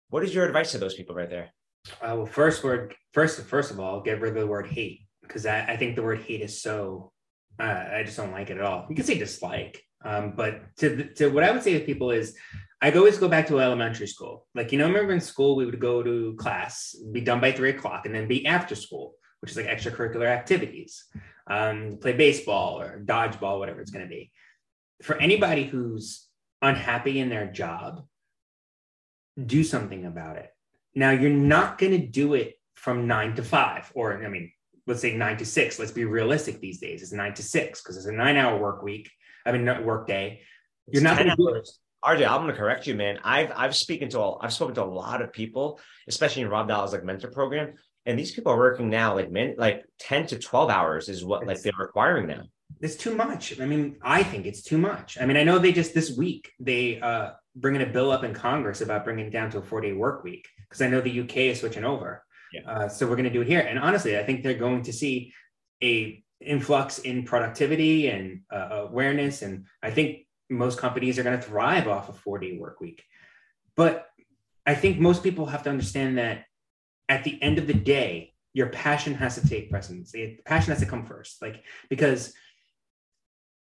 [0.10, 1.50] What is your advice to those people right there?
[2.02, 5.46] Uh, well, first word, first, first of all, get rid of the word hate because
[5.46, 7.12] I, I think the word hate is so.
[7.60, 8.86] Uh, I just don't like it at all.
[8.90, 12.36] You can say dislike, um, but to to what I would say to people is,
[12.82, 14.46] I always go back to elementary school.
[14.54, 17.72] Like you know, remember in school we would go to class, be done by three
[17.72, 21.06] o'clock, and then be after school, which is like extracurricular activities,
[21.50, 24.32] um, play baseball or dodgeball, whatever it's going to be.
[25.02, 26.28] For anybody who's
[26.62, 28.06] unhappy in their job,
[29.44, 30.52] do something about it
[30.98, 34.52] now, you're not going to do it from nine to five, or I mean,
[34.88, 35.78] let's say nine to six.
[35.78, 37.04] Let's be realistic these days.
[37.04, 39.08] It's nine to six because it's a nine hour work week.
[39.46, 40.42] I mean, work day.
[40.88, 41.70] You're it's not going to do it.
[42.08, 43.20] RJ, I'm going to correct you, man.
[43.24, 46.70] I've I've spoken to all, I've spoken to a lot of people, especially in Rob
[46.70, 47.74] Dowell's like mentor program,
[48.06, 51.42] and these people are working now like men like ten to twelve hours is what
[51.42, 52.44] it's, like they're requiring now.
[52.80, 53.60] It's too much.
[53.60, 55.18] I mean, I think it's too much.
[55.20, 58.34] I mean, I know they just this week they uh bringing a bill up in
[58.34, 61.22] Congress about bringing it down to a four day work week because I know the
[61.22, 62.24] UK is switching over.
[62.54, 62.62] Yeah.
[62.70, 63.60] Uh, so we're going to do it here.
[63.60, 65.34] And honestly, I think they're going to see
[65.84, 69.42] a influx in productivity and uh, awareness.
[69.42, 73.04] And I think most companies are going to thrive off a four day work week.
[73.76, 74.08] But
[74.66, 76.46] I think most people have to understand that
[77.10, 80.12] at the end of the day, your passion has to take precedence.
[80.12, 81.42] The passion has to come first.
[81.42, 82.34] Like, because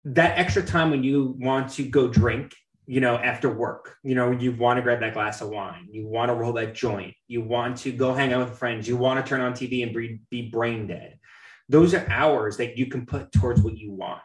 [0.05, 2.55] that extra time when you want to go drink
[2.91, 6.09] you know, after work, you know, you want to grab that glass of wine, you
[6.09, 9.25] want to roll that joint, you want to go hang out with friends, you want
[9.25, 11.17] to turn on TV and be, be brain dead.
[11.69, 14.23] Those are hours that you can put towards what you want.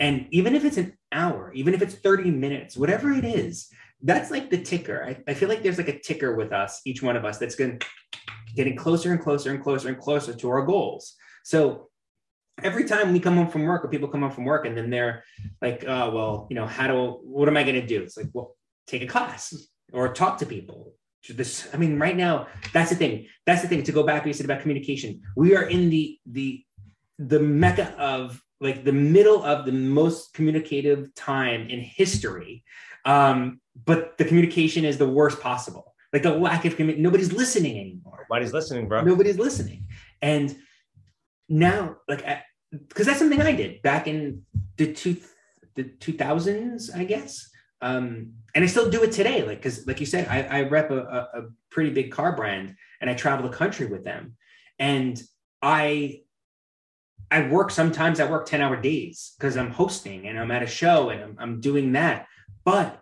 [0.00, 3.68] And even if it's an hour, even if it's 30 minutes, whatever it is,
[4.02, 5.04] that's like the ticker.
[5.04, 7.56] I, I feel like there's like a ticker with us, each one of us, that's
[7.56, 7.80] going
[8.54, 11.14] getting closer and closer and closer and closer to our goals.
[11.44, 11.88] So
[12.62, 14.90] every time we come home from work or people come home from work and then
[14.90, 15.24] they're
[15.60, 18.02] like, oh, well, you know, how do, what am I going to do?
[18.02, 18.56] It's like, well,
[18.86, 19.54] take a class
[19.92, 20.94] or talk to people.
[21.28, 23.26] This, I mean, right now, that's the thing.
[23.44, 24.24] That's the thing to go back.
[24.24, 25.20] You said about communication.
[25.36, 26.64] We are in the, the,
[27.18, 32.64] the mecca of like the middle of the most communicative time in history.
[33.04, 35.94] Um, but the communication is the worst possible.
[36.12, 38.26] Like the lack of communication, nobody's listening anymore.
[38.28, 39.02] Nobody's listening, bro.
[39.02, 39.86] Nobody's listening.
[40.22, 40.56] And
[41.48, 42.24] now, like
[42.70, 44.42] because that's something I did back in
[44.76, 45.16] the two
[45.74, 47.48] the two thousands, I guess.
[47.80, 50.90] Um, and I still do it today, like because, like you said, I, I rep
[50.90, 54.36] a, a, pretty big car brand, and I travel the country with them,
[54.80, 55.20] and
[55.62, 56.22] I
[57.30, 58.20] I work sometimes.
[58.20, 61.36] I work ten hour days because I'm hosting and I'm at a show and I'm,
[61.38, 62.26] I'm doing that.
[62.64, 63.00] But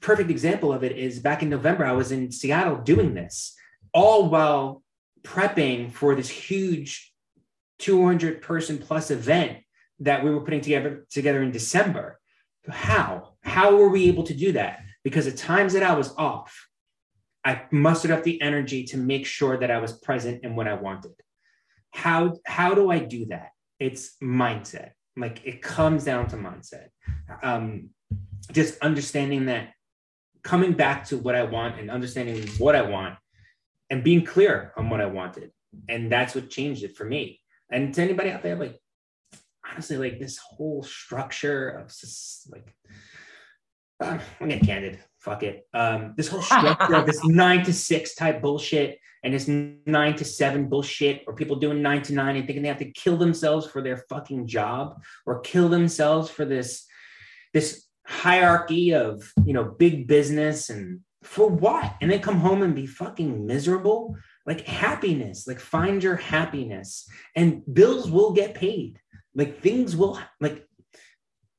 [0.00, 3.54] perfect example of it is back in November, I was in Seattle doing this,
[3.92, 4.82] all while
[5.22, 7.12] prepping for this huge
[7.78, 9.58] 200 person plus event
[10.00, 12.18] that we were putting together together in December.
[12.68, 13.34] How?
[13.42, 14.80] How were we able to do that?
[15.04, 16.68] Because at times that I was off,
[17.44, 20.74] I mustered up the energy to make sure that I was present in what I
[20.74, 21.12] wanted.
[21.92, 23.50] How how do I do that?
[23.78, 24.90] It's mindset.
[25.16, 26.88] Like it comes down to mindset.
[27.42, 27.90] Um,
[28.50, 29.70] just understanding that
[30.42, 33.16] coming back to what I want and understanding what I want
[33.90, 35.52] and being clear on what I wanted.
[35.88, 37.40] And that's what changed it for me.
[37.70, 38.78] And to anybody out there, like
[39.70, 41.92] honestly, like this whole structure of
[42.50, 42.74] like
[44.00, 44.98] uh, I'm getting candid.
[45.22, 45.66] Fuck it.
[45.72, 50.24] Um, this whole structure of this nine to six type bullshit and this nine to
[50.24, 53.66] seven bullshit, or people doing nine to nine and thinking they have to kill themselves
[53.66, 56.86] for their fucking job or kill themselves for this
[57.54, 61.94] this hierarchy of you know big business and for what?
[62.00, 67.62] And then come home and be fucking miserable like happiness like find your happiness and
[67.72, 68.98] bills will get paid
[69.34, 70.66] like things will like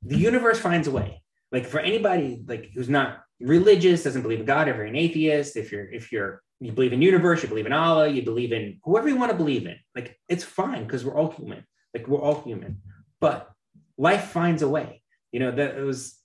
[0.01, 1.21] the universe finds a way
[1.51, 5.57] like for anybody like who's not religious doesn't believe in god if you're an atheist
[5.57, 8.79] if you're if you're you believe in universe you believe in allah you believe in
[8.83, 9.77] whoever you want to believe in.
[9.95, 11.65] Like it's fine because we're all human.
[11.93, 12.81] Like we're all human.
[13.19, 13.51] But
[13.97, 15.01] life finds a way.
[15.31, 16.17] You know that it was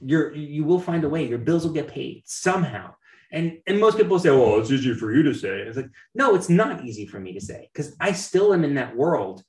[0.00, 1.26] you're you will find a way.
[1.26, 2.94] Your bills will get paid somehow.
[3.32, 6.34] And and most people say, "Well, it's easy for you to say." It's like, no,
[6.34, 9.42] it's not easy for me to say because I still am in that world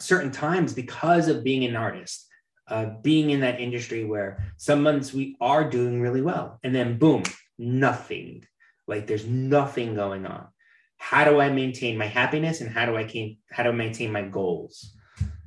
[0.00, 2.26] certain times because of being an artist,
[2.68, 6.98] uh, being in that industry where some months we are doing really well, and then
[6.98, 7.22] boom,
[7.58, 8.44] nothing.
[8.86, 10.48] Like there's nothing going on.
[10.96, 14.12] How do I maintain my happiness, and how do I keep, how do I maintain
[14.12, 14.94] my goals?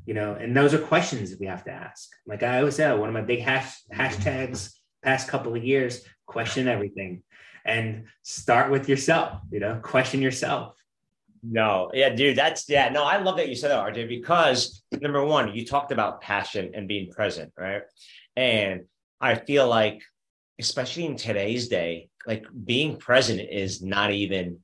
[0.06, 2.10] You know, and those are questions that we have to ask.
[2.26, 6.68] Like I always say, one of my big hash, hashtags past couple of years question
[6.68, 7.24] everything
[7.66, 10.81] and start with yourself, you know, question yourself.
[11.44, 15.24] No, yeah, dude, that's yeah, no, I love that you said that, RJ, because number
[15.26, 17.82] one, you talked about passion and being present, right?
[18.36, 18.82] And
[19.20, 20.02] I feel like,
[20.60, 24.60] especially in today's day, like being present is not even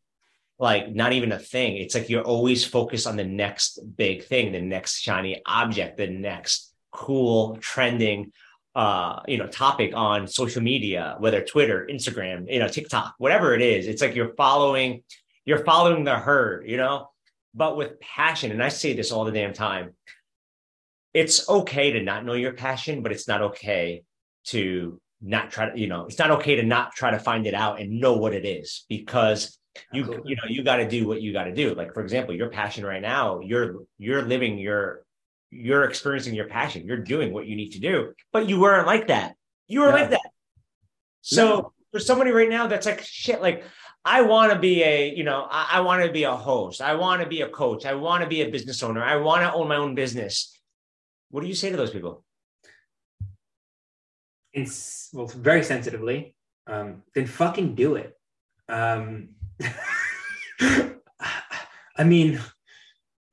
[0.59, 1.77] like not even a thing.
[1.77, 6.07] It's like you're always focused on the next big thing, the next shiny object, the
[6.07, 8.31] next cool trending
[8.77, 13.61] uh, you know, topic on social media, whether Twitter, Instagram, you know, TikTok, whatever it
[13.61, 13.87] is.
[13.87, 15.01] It's like you're following,
[15.47, 17.09] you're following the herd, you know,
[17.55, 18.51] but with passion.
[18.51, 19.95] And I say this all the damn time.
[21.13, 24.03] It's okay to not know your passion, but it's not okay
[24.47, 27.53] to not try to, you know, it's not okay to not try to find it
[27.53, 29.57] out and know what it is because
[29.93, 31.73] you, you know, you got to do what you got to do.
[31.73, 35.05] Like, for example, your passion right now, you're, you're living your
[35.49, 36.85] you're experiencing your passion.
[36.85, 39.35] You're doing what you need to do, but you weren't like that.
[39.69, 39.95] You were no.
[39.95, 40.29] like that.
[41.21, 41.73] So no.
[41.93, 43.63] for somebody right now that's like shit, like
[44.07, 46.81] I want to be a, you know, I, I want to be a host.
[46.81, 47.85] I want to be a coach.
[47.85, 49.03] I want to be a business owner.
[49.03, 50.57] I want to own my own business.
[51.29, 52.23] What do you say to those people?
[54.53, 56.35] It's well, very sensitively.
[56.65, 58.13] Um, then fucking do it.
[58.69, 59.29] Um,
[61.99, 62.39] I mean,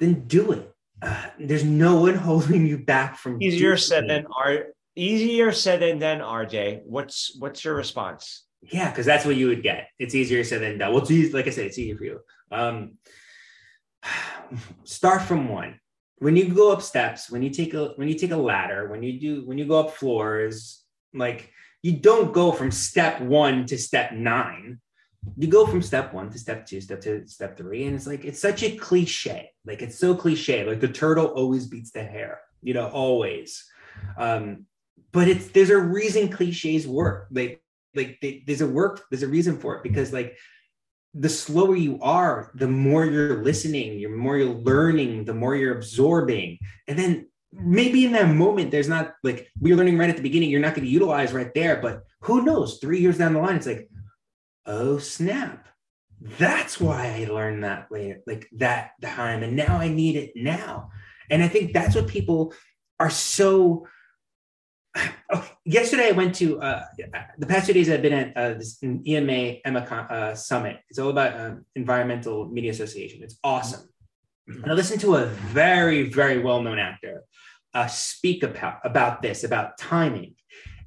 [0.00, 4.66] then do it uh, there's no one holding you back from easier said than R
[4.96, 9.62] easier said than done RJ what's what's your response yeah because that's what you would
[9.62, 12.20] get it's easier said than done well it's like I said it's easier for you
[12.50, 12.98] um
[14.84, 15.78] start from one
[16.18, 19.02] when you go up steps, when you take a when you take a ladder, when
[19.02, 23.76] you do when you go up floors, like you don't go from step one to
[23.76, 24.80] step nine.
[25.36, 28.24] You go from step one to step two, step two, step three, and it's like
[28.24, 29.50] it's such a cliche.
[29.64, 30.64] Like it's so cliche.
[30.64, 33.64] Like the turtle always beats the hare, you know, always.
[34.18, 34.66] Um,
[35.12, 37.26] but it's there's a reason cliches work.
[37.30, 37.62] Like
[37.94, 40.36] like they, there's a work there's a reason for it because like
[41.14, 45.76] the slower you are, the more you're listening, the more you're learning, the more you're
[45.76, 46.58] absorbing.
[46.88, 50.50] And then maybe in that moment, there's not like we're learning right at the beginning,
[50.50, 51.80] you're not going to utilize right there.
[51.80, 52.78] But who knows?
[52.78, 53.88] Three years down the line, it's like,
[54.66, 55.68] oh snap.
[56.20, 59.42] That's why I learned that later like that time.
[59.42, 60.90] And now I need it now.
[61.30, 62.54] And I think that's what people
[62.98, 63.86] are so
[65.64, 66.84] yesterday I went to uh,
[67.38, 70.80] the past two days I've been at uh, this EMA EMA uh, summit.
[70.88, 73.22] It's all about um, environmental media association.
[73.22, 73.88] It's awesome.
[74.46, 77.24] And I listened to a very very well known actor
[77.74, 80.34] uh, speak about about this about timing,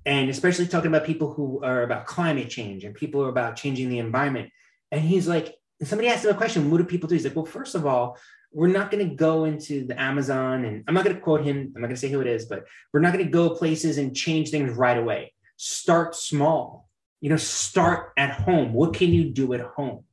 [0.06, 3.89] and especially talking about people who are about climate change and people are about changing
[3.89, 4.50] the environment.
[4.91, 7.15] And he's like, somebody asked him a question, what do people do?
[7.15, 8.17] He's like, well, first of all,
[8.58, 11.72] we're not going to go into the Amazon and I'm not going to quote him.
[11.76, 14.00] I'm not going to say who it is, but we're not going to go places
[14.00, 15.32] and change things right away.
[15.58, 16.89] Start small,
[17.22, 18.74] you know, start at home.
[18.74, 20.06] What can you do at home?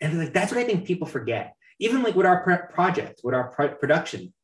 [0.00, 1.54] And like, that's what I think people forget.
[1.78, 4.34] Even like with our project, with our production,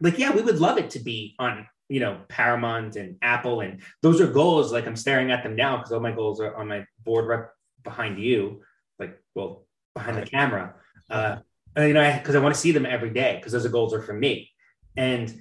[0.00, 3.62] like, yeah, we would love it to be on, you know, Paramount and Apple.
[3.62, 4.70] And those are goals.
[4.70, 7.46] Like I'm staring at them now because all my goals are on my board right
[7.82, 8.62] behind you,
[9.00, 10.76] like, well, behind the camera.
[11.10, 11.38] Uh,
[11.76, 13.94] you know, because I, I want to see them every day because those are goals
[13.94, 14.50] are for me.
[14.96, 15.40] And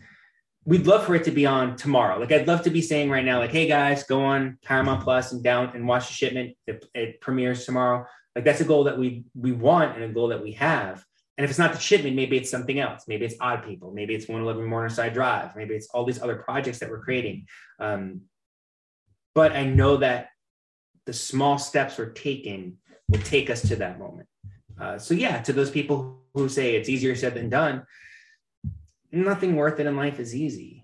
[0.65, 2.19] we'd love for it to be on tomorrow.
[2.19, 5.31] Like I'd love to be saying right now, like, hey guys, go on Paramount Plus
[5.31, 6.55] and down and watch the shipment.
[6.67, 8.05] It, it premieres tomorrow.
[8.35, 11.03] Like that's a goal that we we want and a goal that we have.
[11.37, 13.05] And if it's not the shipment, maybe it's something else.
[13.07, 13.91] Maybe it's Odd People.
[13.91, 15.55] Maybe it's 111 Morningside Drive.
[15.55, 17.47] Maybe it's all these other projects that we're creating.
[17.79, 18.21] Um,
[19.33, 20.29] but I know that
[21.05, 24.28] the small steps we're taking will take us to that moment.
[24.79, 27.85] Uh, so yeah, to those people who say it's easier said than done,
[29.11, 30.83] nothing worth it in life is easy.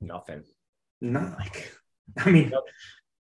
[0.00, 0.44] Nothing.
[1.00, 1.72] Not like,
[2.18, 2.64] I mean, nope.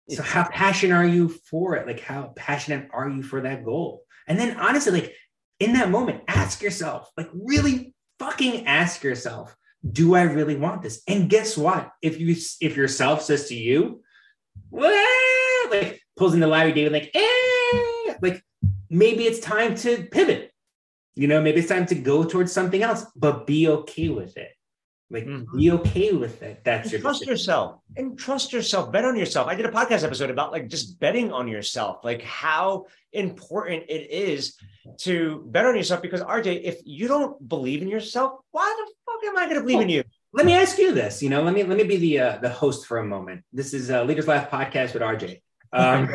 [0.08, 1.86] so how passionate are you for it?
[1.86, 4.04] Like, how passionate are you for that goal?
[4.26, 5.14] And then honestly, like
[5.58, 9.54] in that moment, ask yourself, like, really fucking ask yourself,
[9.88, 11.02] do I really want this?
[11.08, 11.90] And guess what?
[12.02, 14.02] If you if yourself says to you,
[14.70, 17.49] well, like pulls in the Larry David, like, eh, like
[18.90, 20.52] maybe it's time to pivot.
[21.14, 24.50] You know, maybe it's time to go towards something else, but be okay with it.
[25.10, 25.58] Like mm-hmm.
[25.58, 26.62] be okay with it.
[26.64, 27.32] That's and your trust decision.
[27.32, 28.92] yourself and trust yourself.
[28.92, 29.48] Bet on yourself.
[29.48, 34.08] I did a podcast episode about like just betting on yourself, like how important it
[34.10, 34.56] is
[34.98, 36.00] to bet on yourself.
[36.00, 39.62] Because RJ, if you don't believe in yourself, why the fuck am I going to
[39.62, 40.04] believe in you?
[40.32, 41.24] Let me ask you this.
[41.24, 43.42] You know, let me let me be the uh, the host for a moment.
[43.52, 45.40] This is uh, Leaders Life podcast with RJ.
[45.72, 46.08] Um,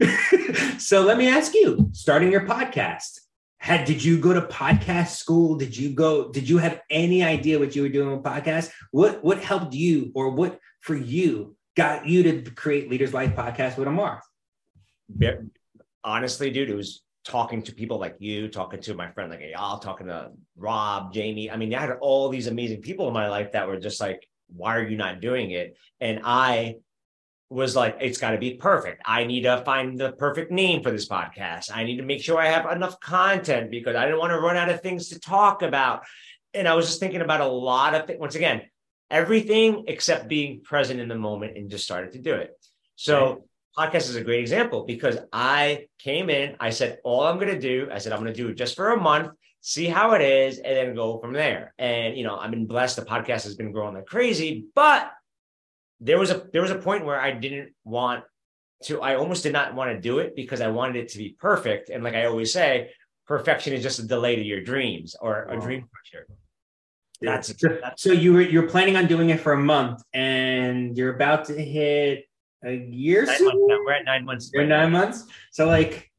[0.78, 3.20] so let me ask you, starting your podcast,
[3.58, 5.56] had did you go to podcast school?
[5.56, 6.30] Did you go?
[6.30, 8.70] Did you have any idea what you were doing with podcast?
[8.90, 13.78] What what helped you, or what for you got you to create Leaders Life podcast
[13.78, 14.20] with Amar?
[16.04, 19.78] Honestly, dude, it was talking to people like you, talking to my friend like y'all,
[19.78, 21.50] talking to Rob, Jamie.
[21.50, 24.26] I mean, I had all these amazing people in my life that were just like,
[24.48, 25.76] why are you not doing it?
[26.00, 26.76] And I
[27.52, 29.02] was like, it's got to be perfect.
[29.04, 31.70] I need to find the perfect name for this podcast.
[31.72, 34.56] I need to make sure I have enough content because I didn't want to run
[34.56, 36.04] out of things to talk about.
[36.54, 38.18] And I was just thinking about a lot of things.
[38.18, 38.62] Once again,
[39.10, 42.58] everything except being present in the moment and just started to do it.
[42.96, 43.44] So,
[43.76, 43.90] right.
[43.90, 47.60] podcast is a great example because I came in, I said, all I'm going to
[47.60, 50.22] do, I said, I'm going to do it just for a month, see how it
[50.22, 51.74] is, and then go from there.
[51.78, 52.96] And, you know, I've been blessed.
[52.96, 55.10] The podcast has been growing like crazy, but
[56.02, 58.24] there was a there was a point where I didn't want
[58.84, 61.36] to I almost did not want to do it because I wanted it to be
[61.38, 62.90] perfect and like I always say
[63.26, 66.26] perfection is just a delay to your dreams or a dream crusher.
[67.20, 71.14] That's, that's so you were you're planning on doing it for a month and you're
[71.14, 72.24] about to hit
[72.64, 73.46] a year nine soon?
[73.46, 74.50] Months We're at nine months.
[74.52, 75.24] You're right nine months.
[75.52, 76.10] So like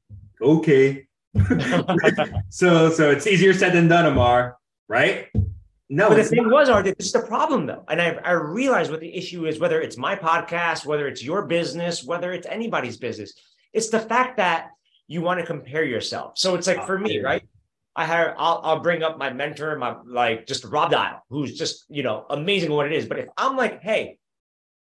[0.42, 1.06] okay.
[2.50, 4.58] so so it's easier said than done, Amar,
[4.88, 5.28] right?
[5.94, 6.52] No, but the thing not.
[6.52, 7.84] was, RJ, this is the problem though.
[7.88, 11.46] And I, I realize what the issue is, whether it's my podcast, whether it's your
[11.46, 13.34] business, whether it's anybody's business.
[13.74, 14.72] It's the fact that
[15.08, 16.40] you want to compare yourself.
[16.40, 17.44] So it's like for me, right?
[17.96, 21.86] I have I'll, I'll bring up my mentor, my like just Rob Dial, who's just
[21.90, 23.06] you know amazing what it is.
[23.06, 24.18] But if I'm like, hey,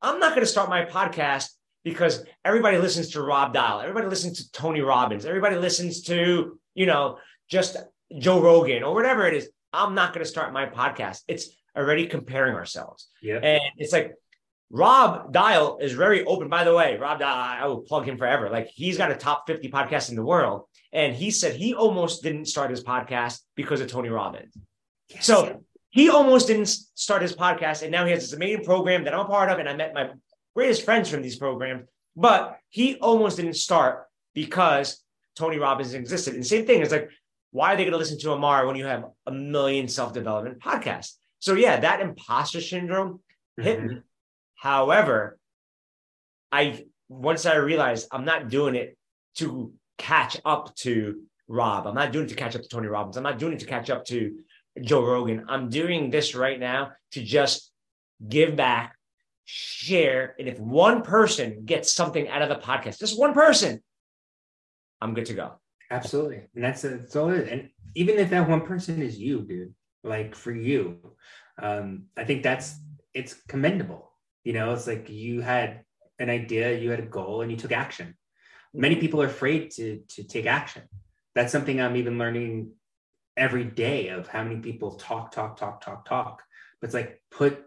[0.01, 1.49] I'm not going to start my podcast
[1.83, 6.85] because everybody listens to Rob Dial, everybody listens to Tony Robbins, everybody listens to you
[6.85, 7.17] know
[7.49, 7.75] just
[8.17, 9.49] Joe Rogan or whatever it is.
[9.75, 11.21] I'm not going to start my podcast.
[11.27, 13.09] It's already comparing ourselves.
[13.21, 13.37] Yeah.
[13.37, 14.13] And it's like
[14.69, 16.49] Rob Dial is very open.
[16.49, 18.49] By the way, Rob Dial, I will plug him forever.
[18.49, 20.63] Like he's got a top 50 podcast in the world.
[20.91, 24.57] And he said he almost didn't start his podcast because of Tony Robbins.
[25.09, 25.25] Yes.
[25.25, 27.83] So he almost didn't start his podcast.
[27.83, 29.59] And now he has this amazing program that I'm a part of.
[29.59, 30.11] And I met my
[30.55, 31.87] greatest friends from these programs.
[32.15, 35.03] But he almost didn't start because
[35.35, 36.33] Tony Robbins existed.
[36.33, 37.09] And same thing is like,
[37.55, 40.59] why are they going to listen to Amar when you have a million self development
[40.59, 41.13] podcasts?
[41.39, 43.21] So yeah, that imposter syndrome
[43.55, 43.87] hit mm-hmm.
[43.87, 44.01] me.
[44.55, 45.39] However,
[46.51, 48.97] I once I realized I'm not doing it
[49.35, 51.87] to catch up to Rob.
[51.87, 53.15] I'm not doing it to catch up to Tony Robbins.
[53.15, 54.37] I'm not doing it to catch up to
[54.81, 55.45] Joe Rogan.
[55.47, 57.71] I'm doing this right now to just
[58.27, 58.97] give back,
[59.45, 60.35] share.
[60.37, 63.81] And if one person gets something out of the podcast, just one person,
[64.99, 65.53] I'm good to go.
[65.95, 66.41] Absolutely.
[66.55, 67.49] And that's, that's all it is.
[67.49, 69.73] And even if that one person is you, dude,
[70.03, 70.97] like for you,
[71.61, 72.75] um, I think that's,
[73.13, 74.11] it's commendable.
[74.43, 75.81] You know, it's like you had
[76.19, 78.15] an idea, you had a goal, and you took action.
[78.73, 80.83] Many people are afraid to, to take action.
[81.33, 82.71] That's something I'm even learning
[83.37, 86.41] every day of how many people talk, talk, talk, talk, talk.
[86.79, 87.63] But it's like put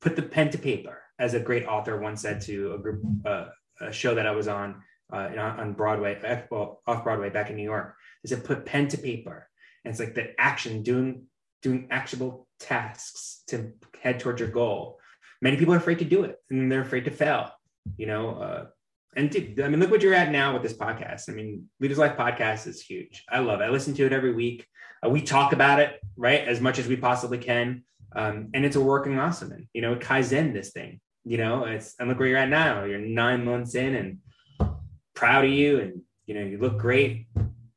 [0.00, 3.46] put the pen to paper, as a great author once said to a group uh,
[3.80, 4.82] a show that I was on
[5.12, 6.18] uh, on Broadway,
[6.50, 7.94] well, off Broadway back in New York.
[8.22, 9.48] They said put pen to paper,
[9.84, 11.24] and it's like the action, doing
[11.62, 14.98] doing actionable tasks to head towards your goal.
[15.40, 17.50] Many people are afraid to do it, and they're afraid to fail.
[17.96, 18.66] You know, uh,
[19.16, 21.30] and I mean, look what you're at now with this podcast.
[21.30, 23.24] I mean, Leaders Life podcast is huge.
[23.30, 23.64] I love it.
[23.64, 24.66] I listen to it every week.
[25.04, 27.84] Uh, we talk about it right as much as we possibly can,
[28.14, 29.52] um, and it's a working awesome.
[29.52, 31.00] And you know, it kaizen this thing.
[31.24, 32.84] You know, it's and look where you're at now.
[32.84, 34.18] You're nine months in, and
[35.18, 37.26] proud of you and you know you look great.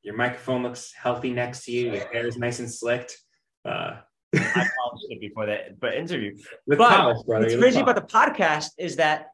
[0.03, 1.93] Your microphone looks healthy next to you.
[1.93, 3.17] Your hair is nice and slicked.
[3.65, 3.97] Uh
[4.33, 6.37] I polished it before that but interview.
[6.67, 9.27] But polished, what's crazy about the podcast is that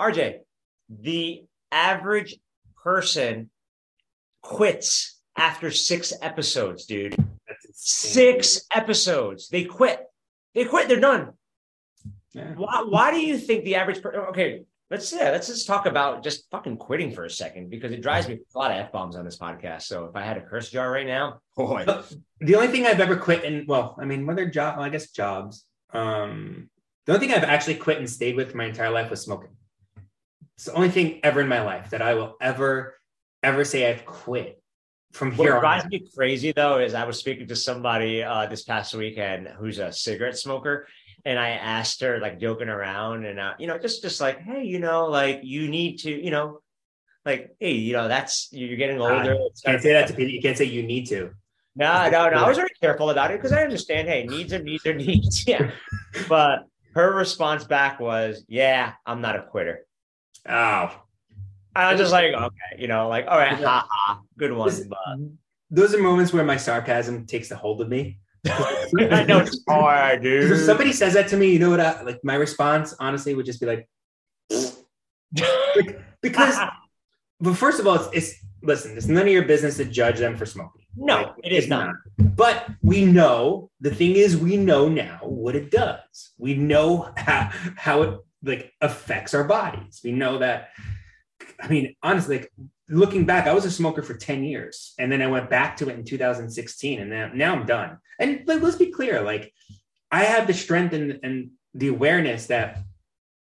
[0.00, 0.40] RJ
[0.88, 2.36] the average
[2.82, 3.50] person
[4.42, 7.14] quits after six episodes dude.
[7.72, 9.48] Six episodes.
[9.48, 10.04] They quit.
[10.54, 10.88] They quit.
[10.88, 11.32] They're done.
[12.32, 12.54] Yeah.
[12.54, 16.22] why, why do you think the average person okay let's yeah, let's just talk about
[16.22, 19.16] just fucking quitting for a second because it drives me a lot of f bombs
[19.16, 19.82] on this podcast.
[19.82, 21.84] So if I had a curse jar right now, boy,
[22.40, 25.10] the only thing I've ever quit and well, I mean, whether job, well, I guess
[25.10, 25.64] jobs.
[25.92, 26.68] Um,
[27.06, 29.50] the only thing I've actually quit and stayed with my entire life was smoking.
[30.56, 32.94] It's the only thing ever in my life that I will ever,
[33.42, 34.60] ever say I've quit.
[35.12, 38.62] From here what drives me crazy though is I was speaking to somebody uh, this
[38.62, 40.86] past weekend who's a cigarette smoker,
[41.24, 44.64] and I asked her like joking around and uh, you know just just like hey
[44.64, 46.60] you know like you need to you know
[47.24, 49.34] like hey you know that's you're getting older.
[49.34, 50.32] Uh, can't say that to people.
[50.32, 51.30] You can't say you need to.
[51.76, 52.36] No, no, no.
[52.36, 54.08] I was very careful about it because I understand.
[54.08, 55.46] Hey, needs are needs are needs.
[55.46, 55.70] Yeah,
[56.28, 59.86] but her response back was, "Yeah, I'm not a quitter."
[60.48, 60.90] Oh,
[61.74, 64.70] I was just like, okay, you know, like, all right, ha ha, good one.
[64.88, 65.18] But
[65.70, 68.18] those are moments where my sarcasm takes a hold of me.
[68.48, 70.50] I know it's hard, dude.
[70.52, 71.80] If somebody says that to me, you know what?
[71.80, 73.88] I, like my response, honestly, would just be like,
[76.22, 76.58] because,
[77.40, 78.96] but first of all, it's, it's, listen.
[78.96, 80.86] It's none of your business to judge them for smoking.
[80.96, 81.86] No, like, it is not.
[82.18, 82.36] not.
[82.36, 86.32] But we know the thing is, we know now what it does.
[86.38, 90.00] We know how how it like affects our bodies.
[90.02, 90.70] We know that.
[91.62, 92.52] I mean, honestly, like
[92.90, 94.94] looking back, I was a smoker for 10 years.
[94.98, 97.00] And then I went back to it in 2016.
[97.00, 97.98] And now, now I'm done.
[98.20, 99.52] And like, let's be clear, like
[100.12, 102.78] I have the strength and, and the awareness that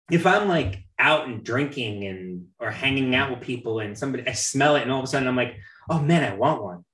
[0.09, 4.33] if I'm like out and drinking and or hanging out with people and somebody I
[4.33, 5.57] smell it and all of a sudden I'm like,
[5.89, 6.85] oh man, I want one.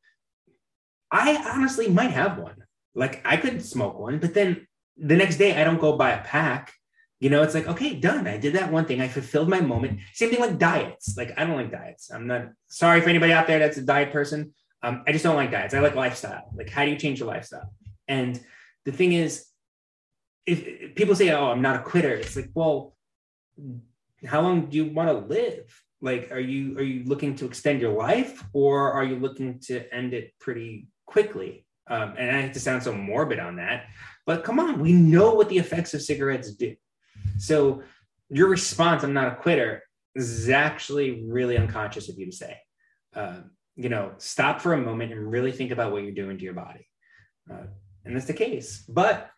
[1.12, 2.56] I honestly might have one.
[2.94, 4.68] Like I could smoke one, but then
[4.98, 6.74] the next day I don't go buy a pack.
[7.20, 8.28] You know, it's like, okay, done.
[8.28, 9.02] I did that one thing.
[9.02, 10.00] I fulfilled my moment.
[10.14, 11.16] Same thing with diets.
[11.18, 12.12] Like, I don't like diets.
[12.12, 14.54] I'm not sorry for anybody out there that's a diet person.
[14.86, 15.74] Um, I just don't like diets.
[15.74, 16.52] I like lifestyle.
[16.56, 17.74] Like, how do you change your lifestyle?
[18.08, 18.40] And
[18.86, 19.48] the thing is,
[20.46, 22.96] if, if people say, oh, I'm not a quitter, it's like, well,
[24.28, 25.66] how long do you want to live?
[26.02, 29.92] Like, are you are you looking to extend your life or are you looking to
[29.92, 31.66] end it pretty quickly?
[31.88, 33.88] Um, and I hate to sound so morbid on that,
[34.28, 36.76] but come on, we know what the effects of cigarettes do.
[37.40, 37.82] So
[38.30, 39.82] your response, I'm not a quitter,
[40.16, 42.58] is actually really unconscious of you to say.
[43.16, 43.42] Uh,
[43.76, 46.54] you know, stop for a moment and really think about what you're doing to your
[46.54, 46.88] body.
[47.52, 47.68] Uh,
[48.06, 48.84] and that's the case.
[48.88, 49.30] But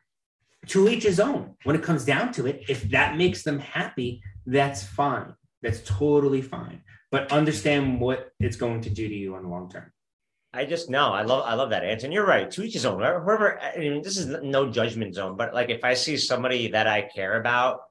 [0.67, 1.55] to each his own.
[1.63, 5.33] When it comes down to it, if that makes them happy, that's fine.
[5.61, 6.81] That's totally fine.
[7.11, 9.91] But understand what it's going to do to you on the long term.
[10.53, 12.07] I just know I love I love that answer.
[12.07, 12.49] And you're right.
[12.51, 12.99] To each his own.
[12.99, 16.87] Whoever I mean, this is no judgment zone, but like if I see somebody that
[16.87, 17.81] I care about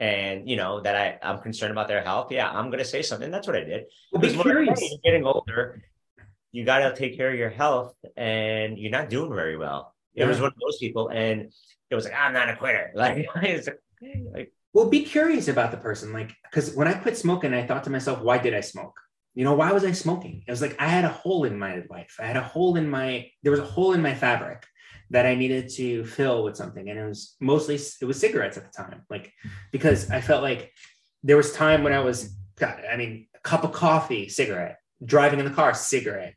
[0.00, 3.30] and you know that I, I'm concerned about their health, yeah, I'm gonna say something.
[3.30, 3.84] That's what I did.
[4.10, 4.80] Well, be curious.
[4.80, 5.82] You're getting older,
[6.50, 9.94] you gotta take care of your health and you're not doing very well.
[10.14, 11.52] It was one of those people, and
[11.88, 12.90] it was like, I'm not a quitter.
[12.94, 13.28] Like,
[14.34, 16.12] like well, be curious about the person.
[16.12, 18.98] Like, because when I quit smoking, I thought to myself, why did I smoke?
[19.34, 20.42] You know, why was I smoking?
[20.46, 22.16] It was like I had a hole in my life.
[22.18, 24.66] I had a hole in my, there was a hole in my fabric
[25.10, 26.88] that I needed to fill with something.
[26.88, 29.02] And it was mostly, it was cigarettes at the time.
[29.10, 29.32] Like,
[29.72, 30.72] because I felt like
[31.22, 35.40] there was time when I was, God, I mean, a cup of coffee, cigarette, driving
[35.40, 36.34] in the car, cigarette,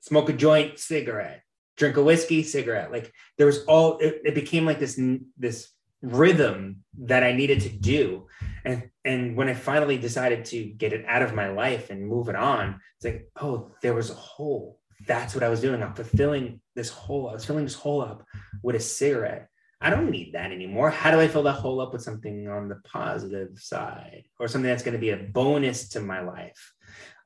[0.00, 1.42] smoke a joint, cigarette,
[1.76, 2.92] drink a whiskey, cigarette.
[2.92, 5.00] Like there was all, it, it became like this,
[5.38, 5.68] this
[6.02, 8.26] rhythm that I needed to do.
[8.64, 12.28] And and when I finally decided to get it out of my life and move
[12.28, 14.79] it on, it's like, oh, there was a hole.
[15.06, 15.82] That's what I was doing.
[15.82, 17.28] I'm fulfilling this hole.
[17.28, 18.24] I was filling this hole up
[18.62, 19.48] with a cigarette.
[19.80, 20.90] I don't need that anymore.
[20.90, 24.68] How do I fill that hole up with something on the positive side or something
[24.68, 26.74] that's going to be a bonus to my life?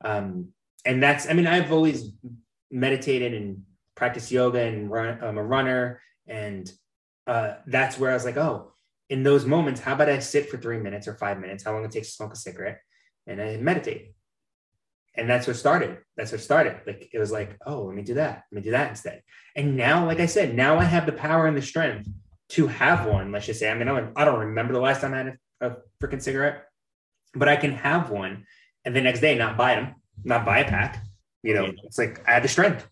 [0.03, 0.49] Um,
[0.85, 2.13] and that's, I mean, I've always
[2.71, 3.63] meditated and
[3.95, 6.01] practiced yoga and run, I'm a runner.
[6.27, 6.71] And
[7.27, 8.73] uh, that's where I was like, oh,
[9.09, 11.85] in those moments, how about I sit for three minutes or five minutes, how long
[11.85, 12.79] it takes to smoke a cigarette,
[13.27, 14.14] and I meditate.
[15.17, 15.99] And that's what started.
[16.17, 16.81] That's what started.
[16.85, 18.43] Like it was like, oh, let me do that.
[18.51, 19.21] Let me do that instead.
[19.55, 22.09] And now, like I said, now I have the power and the strength
[22.49, 23.31] to have one.
[23.31, 25.77] Let's just say, I mean, I don't remember the last time I had a, a
[26.01, 26.65] freaking cigarette,
[27.33, 28.45] but I can have one,
[28.83, 31.03] and the next day not buy them, not buy a pack.
[31.43, 32.87] You know, it's like I have the strength.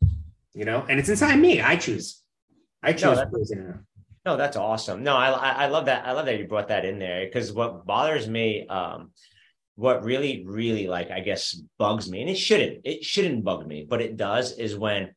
[0.54, 1.62] You know, and it's inside me.
[1.62, 2.22] I choose.
[2.84, 3.20] I choose.
[3.52, 3.80] No,
[4.26, 5.04] no, that's awesome.
[5.04, 6.06] No, I I love that.
[6.06, 9.12] I love that you brought that in there because what bothers me, um,
[9.76, 13.86] what really really like I guess bugs me, and it shouldn't it shouldn't bug me,
[13.88, 15.14] but it does is when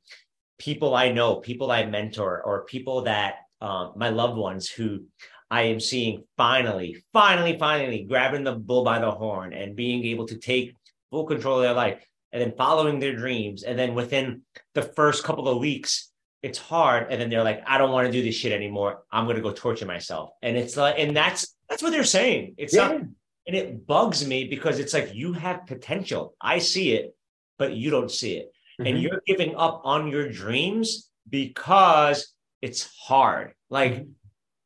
[0.59, 5.04] people I know, people I mentor, or people that um, my loved ones who
[5.50, 10.26] I am seeing finally, finally, finally grabbing the bull by the horn and being able
[10.26, 10.74] to take
[11.11, 13.62] full control of their life and then following their dreams.
[13.62, 14.42] And then within
[14.74, 16.11] the first couple of weeks,
[16.42, 19.24] it's hard and then they're like i don't want to do this shit anymore i'm
[19.24, 22.74] going to go torture myself and it's like and that's that's what they're saying it's
[22.74, 22.88] yeah.
[22.88, 23.00] not
[23.47, 27.14] and it bugs me because it's like you have potential i see it
[27.59, 28.86] but you don't see it mm-hmm.
[28.86, 34.11] and you're giving up on your dreams because it's hard like mm-hmm.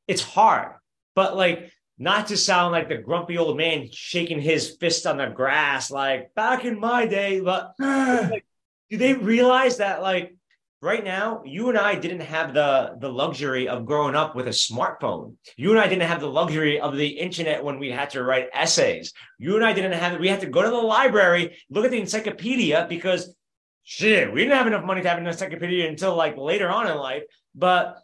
[0.09, 0.75] it's hard
[1.15, 5.27] but like not to sound like the grumpy old man shaking his fist on the
[5.27, 8.45] grass like back in my day but like,
[8.89, 10.35] do they realize that like
[10.83, 14.51] right now you and i didn't have the the luxury of growing up with a
[14.51, 15.37] smartphone.
[15.57, 18.49] You and i didn't have the luxury of the internet when we had to write
[18.53, 19.13] essays.
[19.39, 22.01] You and i didn't have we had to go to the library look at the
[22.01, 23.35] encyclopedia because
[23.83, 26.97] shit we didn't have enough money to have an encyclopedia until like later on in
[26.97, 27.25] life.
[27.55, 27.97] But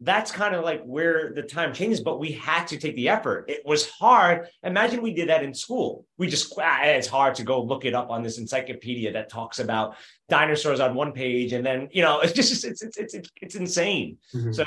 [0.00, 3.48] that's kind of like where the time changes, but we had to take the effort.
[3.48, 4.48] It was hard.
[4.62, 6.04] Imagine we did that in school.
[6.18, 9.60] We just, ah, it's hard to go look it up on this encyclopedia that talks
[9.60, 9.96] about
[10.28, 11.52] dinosaurs on one page.
[11.52, 14.18] And then, you know, it's just, it's, it's, it's, it's insane.
[14.34, 14.52] Mm-hmm.
[14.52, 14.64] So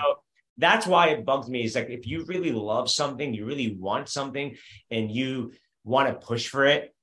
[0.58, 1.64] that's why it bugs me.
[1.64, 4.56] Is like, if you really love something, you really want something
[4.90, 5.52] and you
[5.84, 6.96] want to push for it.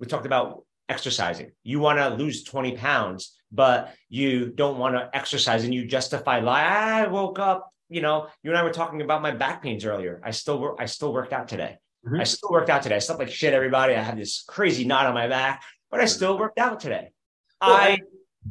[0.00, 1.52] We talked about exercising.
[1.62, 6.40] You want to lose 20 pounds, but you don't want to exercise and you justify
[6.40, 9.84] like I woke up, you know, you and I were talking about my back pains
[9.84, 10.20] earlier.
[10.24, 11.78] I still work, I still worked out today.
[12.06, 12.20] Mm-hmm.
[12.20, 12.96] I still worked out today.
[12.96, 13.94] I slept like shit, everybody.
[13.94, 17.10] I had this crazy knot on my back, but I still worked out today.
[17.60, 18.00] Well, I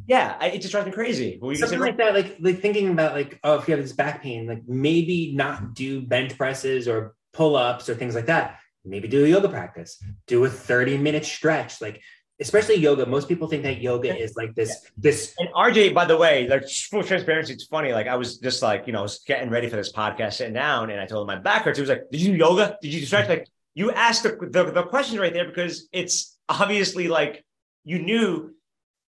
[0.06, 1.40] yeah, I, it just drives me crazy.
[1.54, 4.46] Something like that, like like thinking about like, oh, if you have this back pain,
[4.46, 8.58] like maybe not do bench presses or pull ups or things like that.
[8.84, 10.02] Maybe do a yoga practice.
[10.26, 11.80] Do a thirty minute stretch.
[11.80, 12.02] Like
[12.40, 14.90] especially yoga most people think that yoga is like this yeah.
[14.98, 18.62] this and rj by the way like full transparency it's funny like i was just
[18.62, 21.40] like you know getting ready for this podcast sitting down and i told him my
[21.40, 22.78] back hurts he was like did you do yoga?
[22.80, 23.28] Did you stretch?
[23.28, 27.44] Like you asked the, the, the question right there because it's obviously like
[27.84, 28.54] you knew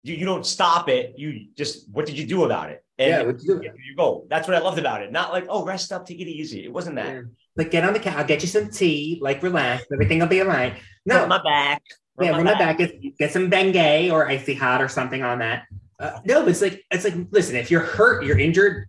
[0.03, 2.83] you, you don't stop it you just what did you do about it?
[2.97, 4.25] And yeah, what you, you go.
[4.29, 5.11] That's what i loved about it.
[5.11, 6.63] Not like oh rest up take it easy.
[6.63, 7.13] It wasn't that.
[7.13, 7.21] Yeah.
[7.55, 10.41] like get on the couch i'll get you some tea like relax everything will be
[10.41, 10.73] all right.
[11.05, 11.25] No.
[11.27, 11.81] my back
[12.25, 12.77] yeah, run my back.
[12.77, 15.63] Get, get some Bengay or icy hot or something on that.
[15.99, 18.87] Uh, no, but it's like it's like listen, if you're hurt, you're injured.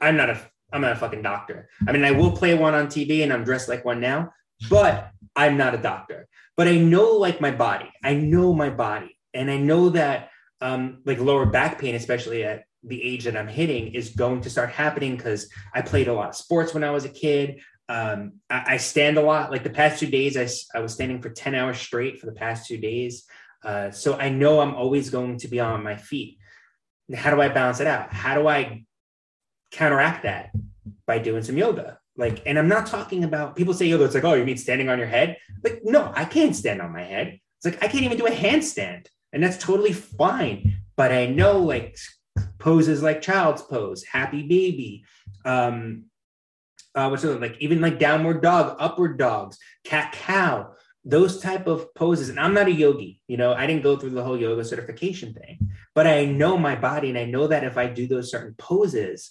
[0.00, 0.40] I'm not a
[0.72, 1.68] I'm not a fucking doctor.
[1.86, 4.32] I mean, I will play one on TV and I'm dressed like one now,
[4.68, 6.28] but I'm not a doctor.
[6.56, 7.90] But I know like my body.
[8.04, 12.64] I know my body, and I know that um, like lower back pain, especially at
[12.82, 16.30] the age that I'm hitting, is going to start happening because I played a lot
[16.30, 19.50] of sports when I was a kid um, I, I, stand a lot.
[19.50, 22.32] Like the past two days, I, I was standing for 10 hours straight for the
[22.32, 23.24] past two days.
[23.64, 26.38] Uh, so I know I'm always going to be on my feet.
[27.14, 28.12] how do I balance it out?
[28.12, 28.84] How do I
[29.70, 30.50] counteract that
[31.06, 31.98] by doing some yoga?
[32.16, 34.88] Like, and I'm not talking about people say yoga, it's like, oh, you mean standing
[34.88, 35.36] on your head?
[35.64, 37.38] Like, no, I can't stand on my head.
[37.58, 40.78] It's like I can't even do a handstand, and that's totally fine.
[40.96, 41.96] But I know like
[42.58, 45.04] poses like child's pose, happy baby,
[45.44, 46.04] um,
[46.94, 50.72] uh, what's it like even like downward dog, upward dogs, cat cow,
[51.04, 52.28] those type of poses.
[52.28, 55.34] And I'm not a yogi, you know, I didn't go through the whole yoga certification
[55.34, 58.54] thing, but I know my body, and I know that if I do those certain
[58.58, 59.30] poses,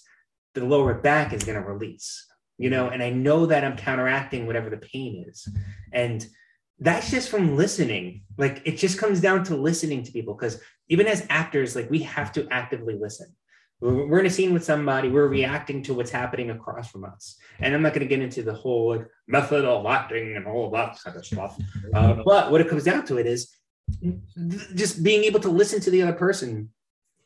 [0.54, 2.26] the lower back is going to release
[2.62, 5.48] you know, and I know that I'm counteracting whatever the pain is.
[5.92, 6.24] And
[6.78, 8.22] that's just from listening.
[8.38, 12.00] Like it just comes down to listening to people because even as actors, like we
[12.00, 13.34] have to actively listen.
[13.82, 17.36] We're in a scene with somebody, we're reacting to what's happening across from us.
[17.58, 20.66] And I'm not going to get into the whole like method of acting and all
[20.66, 21.58] of that kind of stuff.
[21.92, 23.54] Uh, but what it comes down to it is
[24.74, 26.70] just being able to listen to the other person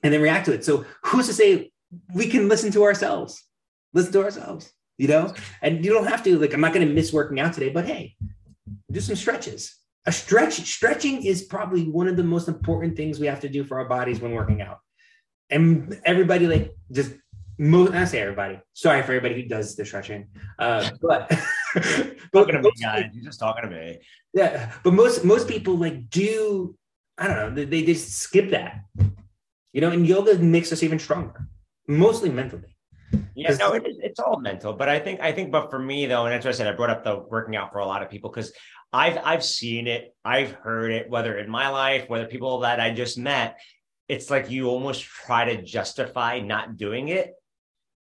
[0.03, 0.65] and then react to it.
[0.65, 1.73] So who's to say
[2.15, 3.45] we can listen to ourselves?
[3.93, 5.35] Listen to ourselves you know?
[5.63, 7.87] And you don't have to, like, I'm not going to miss working out today, but
[7.87, 8.17] hey,
[8.91, 9.77] do some stretches.
[10.07, 13.65] A stretch, stretching is probably one of the most important things we have to do
[13.65, 14.79] for our bodies when working out.
[15.51, 17.13] And everybody, like, just
[17.59, 18.61] most, I say everybody.
[18.75, 20.29] Sorry for everybody who does the stretching,
[20.59, 21.29] uh, but
[22.33, 23.11] talking to me, guys.
[23.13, 23.99] You're just talking to me.
[24.35, 26.77] Yeah, but most most people like do.
[27.19, 27.51] I don't know.
[27.51, 28.81] They, they just skip that,
[29.73, 29.91] you know.
[29.91, 31.49] And yoga makes us even stronger,
[31.89, 32.77] mostly mentally.
[33.35, 36.27] Yeah, no, it, it's all mental, but I think I think, but for me though,
[36.27, 38.11] and that's what I said, I brought up the working out for a lot of
[38.11, 38.53] people because
[38.93, 42.91] I've I've seen it, I've heard it, whether in my life, whether people that I
[42.91, 43.59] just met,
[44.09, 47.35] it's like you almost try to justify not doing it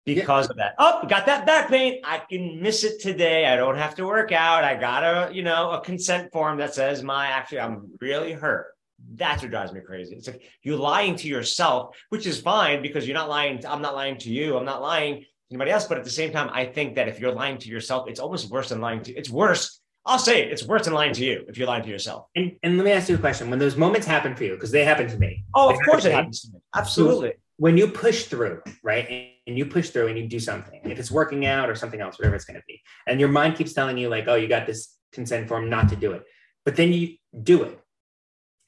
[0.05, 0.51] because yeah.
[0.51, 0.75] of that.
[0.79, 2.01] Oh, got that back pain.
[2.03, 3.45] I can miss it today.
[3.45, 4.63] I don't have to work out.
[4.63, 8.67] I got a, you know, a consent form that says my actually I'm really hurt.
[9.13, 10.15] That's what drives me crazy.
[10.15, 13.59] It's like you're lying to yourself, which is fine because you're not lying.
[13.59, 14.57] To, I'm not lying to you.
[14.57, 15.87] I'm not lying to anybody else.
[15.87, 18.49] But at the same time, I think that if you're lying to yourself, it's almost
[18.49, 19.13] worse than lying to.
[19.13, 19.78] It's worse.
[20.05, 20.51] I'll say it.
[20.51, 22.27] It's worse than lying to you if you're lying to yourself.
[22.35, 24.71] And, and let me ask you a question: When those moments happen for you, because
[24.71, 25.43] they happen to me.
[25.53, 26.59] Oh, of course it happens to me.
[26.75, 27.33] Absolutely.
[27.57, 31.11] When you push through, right, and you push through and you do something, if it's
[31.11, 33.97] working out or something else, whatever it's going to be, and your mind keeps telling
[33.97, 36.23] you like, "Oh, you got this consent form not to do it,"
[36.63, 37.79] but then you do it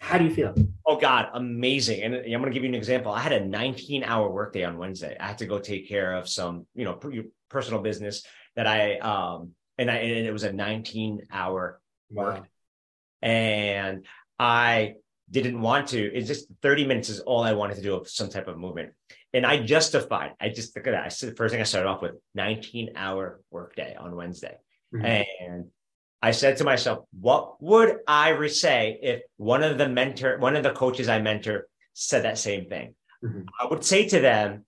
[0.02, 0.56] how do you feel?
[0.88, 2.02] Oh God, amazing!
[2.02, 3.12] And I'm going to give you an example.
[3.12, 5.16] I had a 19 hour workday on Wednesday.
[5.20, 7.00] I had to go take care of some, you know,
[7.50, 8.24] personal business
[8.56, 9.52] that I um
[9.82, 12.24] and I and it was a 19 hour wow.
[12.24, 12.48] work,
[13.22, 14.06] and
[14.38, 14.96] I
[15.30, 16.00] didn't want to.
[16.00, 18.92] It's just 30 minutes is all I wanted to do of some type of movement.
[19.34, 20.34] And I justified.
[20.40, 21.06] I just look at that.
[21.06, 24.58] I said the first thing I started off with 19 hour workday on Wednesday,
[24.94, 25.06] mm-hmm.
[25.06, 25.66] and
[26.22, 30.64] I said to myself, what would I say if one of the mentor, one of
[30.64, 32.94] the coaches I mentor said that same thing?
[33.24, 33.42] Mm-hmm.
[33.60, 34.66] I would say to them,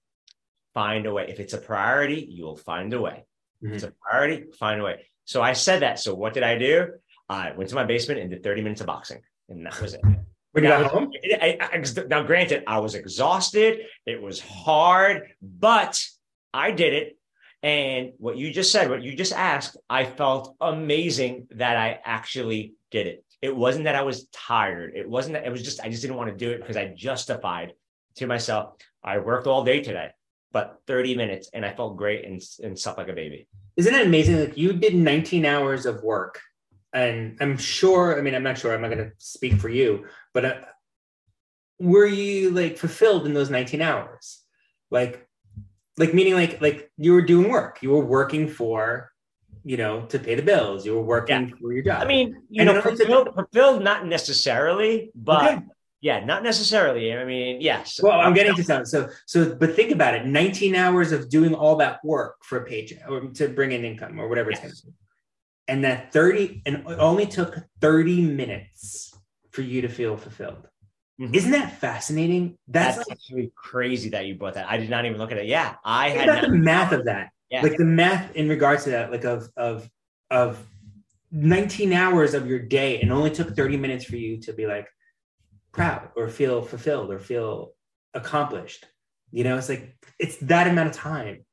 [0.74, 1.28] find a way.
[1.30, 3.26] If it's a priority, you'll find a way.
[3.64, 3.74] Mm-hmm.
[3.74, 5.05] It's a priority, find a way.
[5.26, 5.99] So I said that.
[5.99, 6.93] So what did I do?
[7.30, 9.22] I went to my basement and did 30 minutes of boxing.
[9.49, 10.01] And that was it.
[10.51, 11.11] When you got home?
[11.41, 13.80] I, I, now, granted, I was exhausted.
[14.05, 16.05] It was hard, but
[16.53, 17.18] I did it
[17.64, 22.74] and what you just said, what you just asked, I felt amazing that I actually
[22.91, 23.24] did it.
[23.41, 24.91] It wasn't that I was tired.
[24.95, 26.93] It wasn't that it was just, I just didn't want to do it because I
[26.93, 27.74] justified
[28.18, 30.09] to myself, I worked all day today,
[30.54, 33.47] but 30 minutes and I felt great and, and slept like a baby.
[33.76, 34.39] Isn't it amazing?
[34.39, 36.39] Like you did 19 hours of work
[36.93, 40.06] and I'm sure, I mean, I'm not sure, I'm not going to speak for you,
[40.34, 40.56] but uh,
[41.80, 44.41] were you like fulfilled in those 19 hours?
[44.91, 45.28] Like,
[45.97, 49.12] like meaning like like you were doing work you were working for
[49.64, 51.56] you know to pay the bills you were working yeah.
[51.60, 55.64] for your job i mean you and know fulfilled, fulfilled not necessarily but okay.
[56.04, 59.91] Yeah not necessarily i mean yes well i'm getting to something so so but think
[59.91, 63.72] about it 19 hours of doing all that work for a paycheck or to bring
[63.72, 64.64] in income or whatever yes.
[64.64, 64.97] it's going to be
[65.70, 69.18] and that 30 and it only took 30 minutes
[69.51, 70.68] for you to feel fulfilled
[71.22, 71.36] Mm-hmm.
[71.36, 72.58] Isn't that fascinating?
[72.68, 74.68] That's, That's like, actually crazy that you brought that.
[74.68, 75.45] I did not even look at it.
[75.45, 77.30] Yeah, I had not, the math of that.
[77.51, 77.62] Yeah.
[77.62, 79.88] Like the math in regards to that, like of of
[80.32, 80.66] of
[81.32, 84.88] 19 hours of your day, and only took 30 minutes for you to be like
[85.74, 87.72] proud or feel fulfilled or feel
[88.14, 88.86] accomplished.
[89.32, 91.44] You know, it's like it's that amount of time.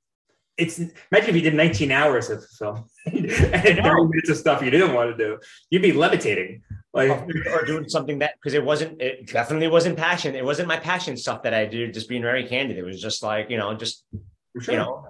[0.57, 4.71] It's imagine if you did 19 hours of film and 30 minutes of stuff you
[4.71, 5.39] didn't want to do,
[5.71, 6.63] you'd be levitating.
[6.93, 7.11] Like
[7.47, 10.35] or doing something that because it wasn't it definitely wasn't passion.
[10.35, 12.77] It wasn't my passion stuff that i did just being very candid.
[12.79, 14.05] It was just like you know just
[14.61, 14.75] sure.
[14.75, 15.07] you know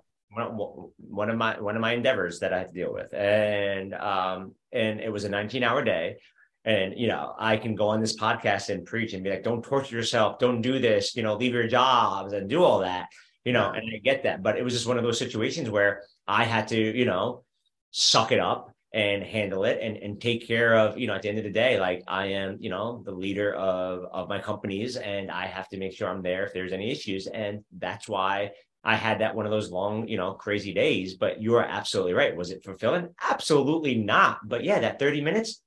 [1.09, 3.13] one of my one of my endeavors that i had to deal with.
[3.15, 6.19] And um and it was a 19 hour day
[6.65, 9.65] And you know, I can go on this podcast and preach and be like, "Don't
[9.65, 10.39] torture yourself.
[10.39, 11.17] Don't do this.
[11.17, 13.09] You know, leave your jobs and do all that."
[13.45, 16.03] You know, and I get that, but it was just one of those situations where
[16.29, 17.45] I had to, you know,
[17.91, 21.29] suck it up and handle it and, and take care of you know at the
[21.29, 24.97] end of the day like i am you know the leader of of my companies
[24.97, 28.51] and i have to make sure i'm there if there's any issues and that's why
[28.83, 32.13] i had that one of those long you know crazy days but you are absolutely
[32.13, 35.63] right was it fulfilling absolutely not but yeah that 30 minutes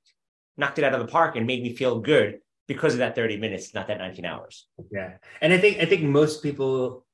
[0.58, 3.38] knocked it out of the park and made me feel good because of that 30
[3.38, 7.06] minutes not that 19 hours yeah and i think i think most people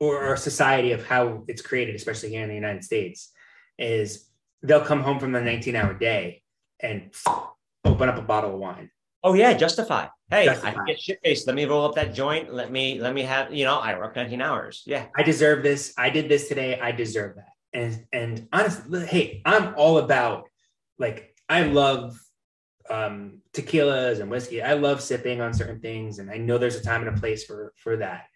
[0.00, 3.32] or our society of how it's created especially here in the united states
[3.78, 4.28] is
[4.62, 6.42] they'll come home from the 19 hour day
[6.80, 7.12] and
[7.84, 8.90] open up a bottle of wine.
[9.24, 10.06] Oh yeah, justify.
[10.30, 10.68] Hey, justify.
[10.68, 11.46] I can get shit faced.
[11.46, 12.52] Let me roll up that joint.
[12.54, 14.82] Let me let me have you know I work 19 hours.
[14.86, 15.92] Yeah, I deserve this.
[15.98, 16.78] I did this today.
[16.80, 17.52] I deserve that.
[17.72, 20.44] And and honestly, hey, I'm all about
[20.98, 22.20] like I love
[22.90, 24.62] um, tequilas and whiskey.
[24.62, 27.44] I love sipping on certain things, and I know there's a time and a place
[27.44, 28.26] for for that.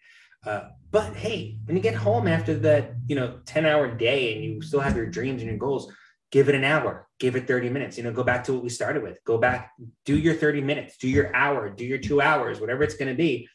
[0.45, 4.43] Uh, but hey, when you get home after that, you know, 10 hour day and
[4.43, 5.91] you still have your dreams and your goals,
[6.31, 7.97] give it an hour, give it 30 minutes.
[7.97, 9.23] You know, go back to what we started with.
[9.23, 9.71] Go back,
[10.03, 13.15] do your 30 minutes, do your hour, do your two hours, whatever it's going to
[13.15, 13.47] be.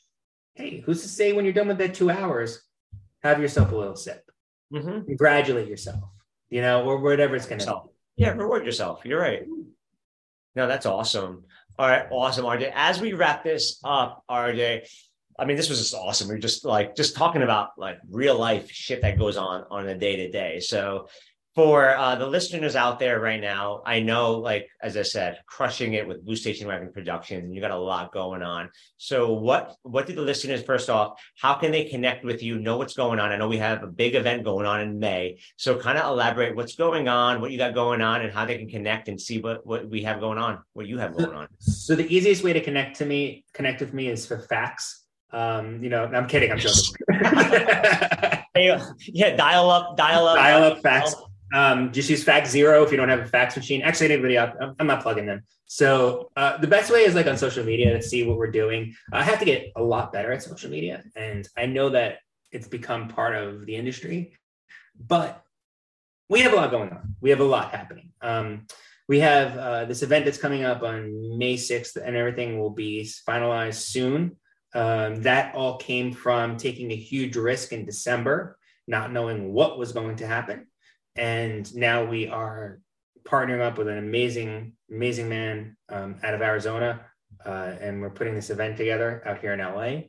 [0.54, 2.62] Hey, who's to say when you're done with that two hours,
[3.22, 4.22] have yourself a little sip,
[4.72, 5.06] mm-hmm.
[5.06, 6.04] congratulate yourself,
[6.48, 7.72] you know, or whatever it's going to be.
[8.16, 9.02] Yeah, reward yourself.
[9.04, 9.42] You're right.
[10.54, 11.44] No, that's awesome.
[11.78, 12.72] All right, awesome, RJ.
[12.74, 14.88] As we wrap this up, RJ,
[15.38, 16.28] I mean, this was just awesome.
[16.28, 19.88] We are just like just talking about like real life shit that goes on on
[19.88, 20.58] a day to day.
[20.58, 21.08] So
[21.58, 25.94] for uh, the listeners out there right now, I know, like as I said, crushing
[25.94, 28.70] it with Blue Station Wagon Productions, and you got a lot going on.
[28.96, 31.20] So, what what do the listeners first off?
[31.36, 32.60] How can they connect with you?
[32.60, 33.32] Know what's going on?
[33.32, 36.54] I know we have a big event going on in May, so kind of elaborate
[36.54, 39.40] what's going on, what you got going on, and how they can connect and see
[39.40, 41.48] what what we have going on, what you have going on.
[41.58, 45.06] So, the easiest way to connect to me, connect with me, is for fax.
[45.32, 46.52] Um, you know, I'm kidding.
[46.52, 46.94] I'm joking.
[48.54, 51.16] yeah, dial up, dial up, dial up, fax.
[51.52, 53.82] Um, just use FaxZero if you don't have a fax machine.
[53.82, 55.42] Actually, anybody I'm not plugging them.
[55.66, 58.94] So uh, the best way is like on social media to see what we're doing.
[59.12, 62.18] I have to get a lot better at social media, and I know that
[62.50, 64.34] it's become part of the industry,
[64.98, 65.42] but
[66.28, 67.16] we have a lot going on.
[67.20, 68.12] We have a lot happening.
[68.20, 68.66] Um,
[69.08, 73.10] we have uh, this event that's coming up on May 6th, and everything will be
[73.26, 74.36] finalized soon.
[74.74, 79.92] Um, that all came from taking a huge risk in December, not knowing what was
[79.92, 80.67] going to happen
[81.18, 82.80] and now we are
[83.24, 87.00] partnering up with an amazing, amazing man um, out of Arizona,
[87.44, 90.02] uh, and we're putting this event together out here in LA.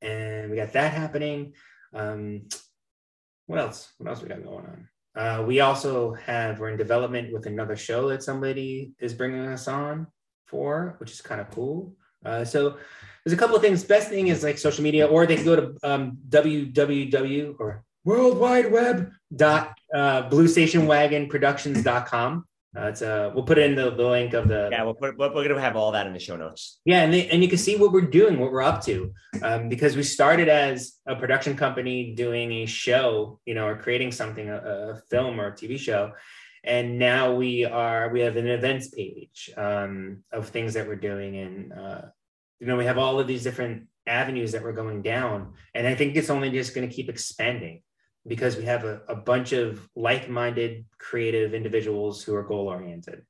[0.00, 1.52] And we got that happening.
[1.94, 2.48] Um,
[3.46, 3.92] what else?
[3.98, 4.88] What else we got going on?
[5.14, 9.68] Uh, we also have we're in development with another show that somebody is bringing us
[9.68, 10.06] on
[10.46, 11.94] for, which is kind of cool.
[12.24, 12.76] Uh, so
[13.24, 13.84] there's a couple of things.
[13.84, 18.38] Best thing is like social media, or they can go to um, www or World
[18.38, 22.44] Wide Web dot uh, bluestationwagonproductions.com.
[22.74, 24.82] Uh, it's uh, we'll put it in the, the link of the yeah.
[24.82, 26.80] We'll put, we're going to have all that in the show notes.
[26.86, 29.68] Yeah, and they, and you can see what we're doing, what we're up to, um,
[29.68, 34.48] because we started as a production company doing a show, you know, or creating something,
[34.48, 36.12] a, a film or a TV show,
[36.64, 41.36] and now we are we have an events page um, of things that we're doing,
[41.36, 42.00] and uh,
[42.58, 45.94] you know, we have all of these different avenues that we're going down, and I
[45.94, 47.82] think it's only just going to keep expanding
[48.28, 53.22] because we have a, a bunch of like-minded creative individuals who are goal-oriented.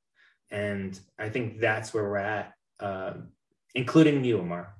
[0.51, 3.29] And i think that's where we're at um,
[3.75, 4.75] including you Amar,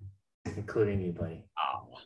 [0.46, 1.46] including you buddy.
[1.58, 1.98] Oh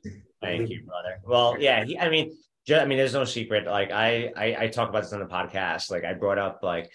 [0.42, 1.20] thank you brother.
[1.24, 2.36] Well yeah he, i mean
[2.68, 3.66] just, i mean there's no secret.
[3.66, 5.92] Like I, I i talk about this on the podcast.
[5.92, 6.92] Like i brought up like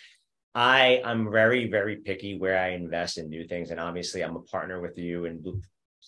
[0.54, 4.40] I I'm very very picky where I invest in new things, and obviously I'm a
[4.42, 5.44] partner with you and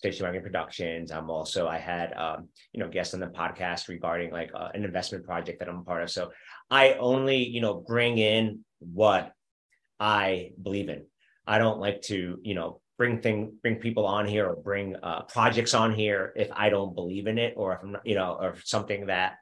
[0.00, 1.12] Station Wagon Productions.
[1.12, 4.82] I'm also I had um, you know guests on the podcast regarding like uh, an
[4.82, 6.10] investment project that I'm a part of.
[6.10, 6.30] So
[6.70, 9.32] I only you know bring in what
[9.98, 11.04] I believe in.
[11.46, 15.24] I don't like to you know bring thing bring people on here or bring uh,
[15.24, 18.38] projects on here if I don't believe in it or if I'm not, you know
[18.40, 19.34] or something that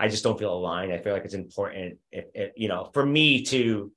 [0.00, 0.94] I just don't feel aligned.
[0.94, 3.92] I feel like it's important if, if you know for me to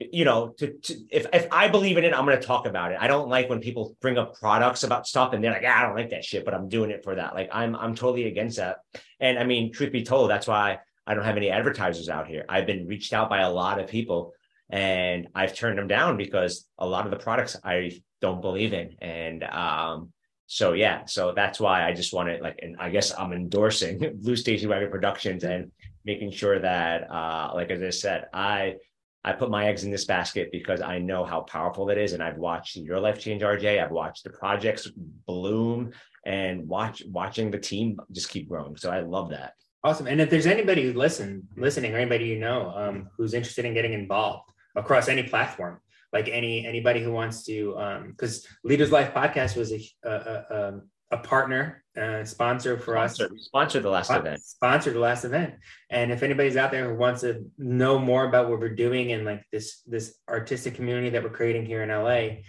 [0.00, 2.92] you know, to, to, if if I believe in it, I'm going to talk about
[2.92, 2.98] it.
[3.00, 5.82] I don't like when people bring up products about stuff and they're like, ah, I
[5.82, 7.34] don't like that shit, but I'm doing it for that.
[7.34, 8.78] Like I'm I'm totally against that.
[9.20, 12.44] And I mean, truth be told, that's why I don't have any advertisers out here.
[12.48, 14.34] I've been reached out by a lot of people
[14.70, 18.96] and I've turned them down because a lot of the products I don't believe in.
[19.00, 20.12] And um,
[20.46, 24.18] so yeah, so that's why I just want to like, and I guess I'm endorsing
[24.22, 25.72] Blue Station Wagon Productions and
[26.04, 28.76] making sure that, uh, like as I said, I
[29.28, 32.14] I put my eggs in this basket because I know how powerful that is.
[32.14, 33.82] And I've watched your life change, RJ.
[33.82, 34.88] I've watched the projects
[35.26, 35.92] bloom
[36.24, 38.78] and watch watching the team just keep growing.
[38.78, 39.52] So I love that.
[39.84, 40.06] Awesome.
[40.06, 43.74] And if there's anybody who listen, listening, or anybody you know um, who's interested in
[43.74, 45.78] getting involved across any platform,
[46.10, 47.74] like any anybody who wants to,
[48.10, 52.94] because um, Leaders Life Podcast was a, a, a, um, a partner uh, sponsor for
[52.94, 53.44] sponsor, us.
[53.44, 54.42] Sponsor the last event.
[54.42, 55.54] Sponsor the last event.
[55.90, 59.24] And if anybody's out there who wants to know more about what we're doing and
[59.24, 62.42] like this this artistic community that we're creating here in LA,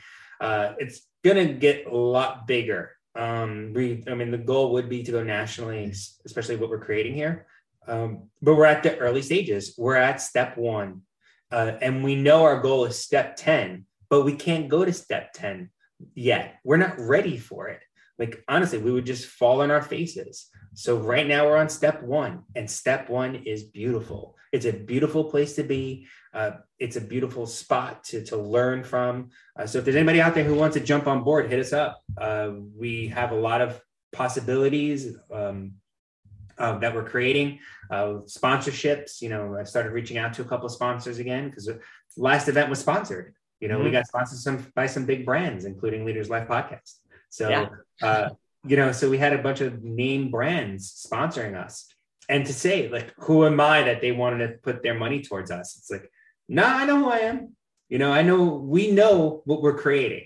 [0.46, 2.96] uh, it's gonna get a lot bigger.
[3.16, 5.92] Um, we, I mean, the goal would be to go nationally,
[6.26, 7.48] especially what we're creating here.
[7.88, 9.74] Um, but we're at the early stages.
[9.78, 11.02] We're at step one,
[11.52, 15.34] uh, and we know our goal is step ten, but we can't go to step
[15.34, 15.72] ten
[16.14, 16.60] yet.
[16.64, 17.82] We're not ready for it
[18.20, 20.50] like honestly we would just fall on our faces.
[20.76, 24.36] So right now we're on step one and step one is beautiful.
[24.52, 26.08] It's a beautiful place to be.
[26.34, 29.30] Uh, it's a beautiful spot to, to learn from.
[29.58, 31.74] Uh, so if there's anybody out there who wants to jump on board hit us
[31.74, 32.02] up.
[32.18, 35.74] Uh, we have a lot of possibilities um,
[36.58, 37.60] uh, that we're creating
[37.90, 39.22] uh, sponsorships.
[39.22, 41.70] You know i started reaching out to a couple of sponsors again because
[42.18, 43.34] last event was sponsored.
[43.62, 43.86] You know mm-hmm.
[43.86, 46.96] we got sponsored some by some big brands including leaders life podcast
[47.30, 47.68] so, yeah.
[48.02, 48.30] uh,
[48.66, 51.94] you know, so we had a bunch of name brands sponsoring us.
[52.28, 55.50] And to say, like, who am I that they wanted to put their money towards
[55.50, 55.78] us?
[55.78, 56.12] It's like,
[56.48, 57.56] nah, I know who I am.
[57.90, 60.26] You know, I know we know what we're creating.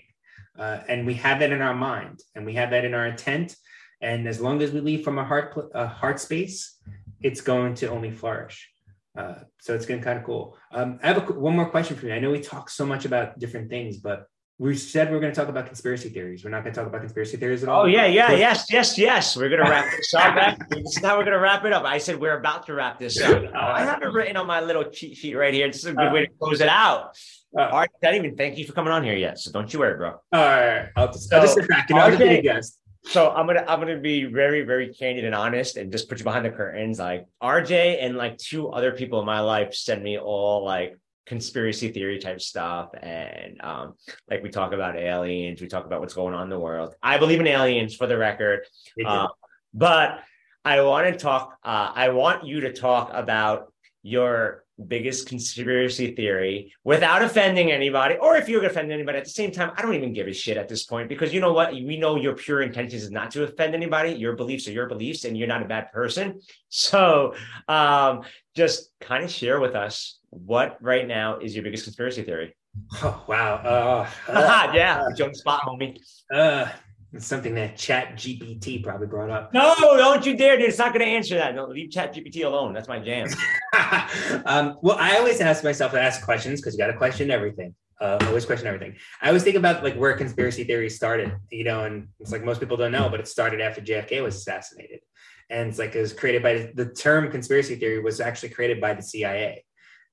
[0.58, 3.56] Uh, and we have that in our mind and we have that in our intent.
[4.00, 6.78] And as long as we leave from a heart, a heart space,
[7.22, 8.68] it's going to only flourish.
[9.16, 10.58] Uh, so it's getting kind of cool.
[10.72, 12.14] Um, I have a, one more question for you.
[12.14, 14.26] I know we talk so much about different things, but
[14.58, 16.44] we said we are going to talk about conspiracy theories.
[16.44, 17.82] We're not going to talk about conspiracy theories at all.
[17.82, 19.36] Oh yeah, yeah, but- yes, yes, yes.
[19.36, 20.58] We're going to wrap this up.
[20.70, 21.84] this is how we're going to wrap it up.
[21.84, 23.42] I said we're about to wrap this up.
[23.54, 25.66] I have it written on my little cheat sheet right here.
[25.66, 27.16] This is a good uh, way to close it out.
[27.58, 29.96] Uh, I didn't even thank you for coming on here yet, so don't you worry,
[29.96, 30.10] bro.
[30.10, 31.88] All right, I'll just, so, I'll just sit back.
[31.90, 32.80] Know, RJ, guest.
[33.06, 36.24] So I'm gonna I'm gonna be very very candid and honest and just put you
[36.24, 36.98] behind the curtains.
[36.98, 40.96] Like RJ and like two other people in my life send me all like
[41.26, 43.94] conspiracy theory type stuff and um,
[44.30, 46.94] like we talk about aliens we talk about what's going on in the world.
[47.02, 48.60] I believe in aliens for the record.
[49.04, 49.28] Uh,
[49.74, 50.20] but
[50.64, 53.72] i want to talk uh, i want you to talk about
[54.02, 59.52] your biggest conspiracy theory without offending anybody or if you're offend anybody at the same
[59.52, 61.96] time i don't even give a shit at this point because you know what we
[61.96, 65.38] know your pure intentions is not to offend anybody your beliefs are your beliefs and
[65.38, 67.34] you're not a bad person so
[67.68, 68.22] um,
[68.56, 72.56] just kind of share with us what right now is your biggest conspiracy theory?
[73.02, 73.54] Oh wow!
[73.64, 75.96] Uh, uh, yeah, uh, Jones spot, homie.
[76.32, 76.66] Uh,
[77.14, 79.54] it's something that Chat GPT probably brought up.
[79.54, 80.68] No, don't you dare, dude!
[80.68, 81.54] It's not going to answer that.
[81.54, 82.74] No, leave Chat GPT alone.
[82.74, 83.28] That's my jam.
[84.46, 87.74] um, well, I always ask myself to ask questions because you got to question everything.
[88.00, 88.96] Uh, always question everything.
[89.22, 92.60] I always think about like where conspiracy theories started, you know, and it's like most
[92.60, 95.00] people don't know, but it started after JFK was assassinated,
[95.48, 98.94] and it's like it was created by the term conspiracy theory was actually created by
[98.94, 99.64] the CIA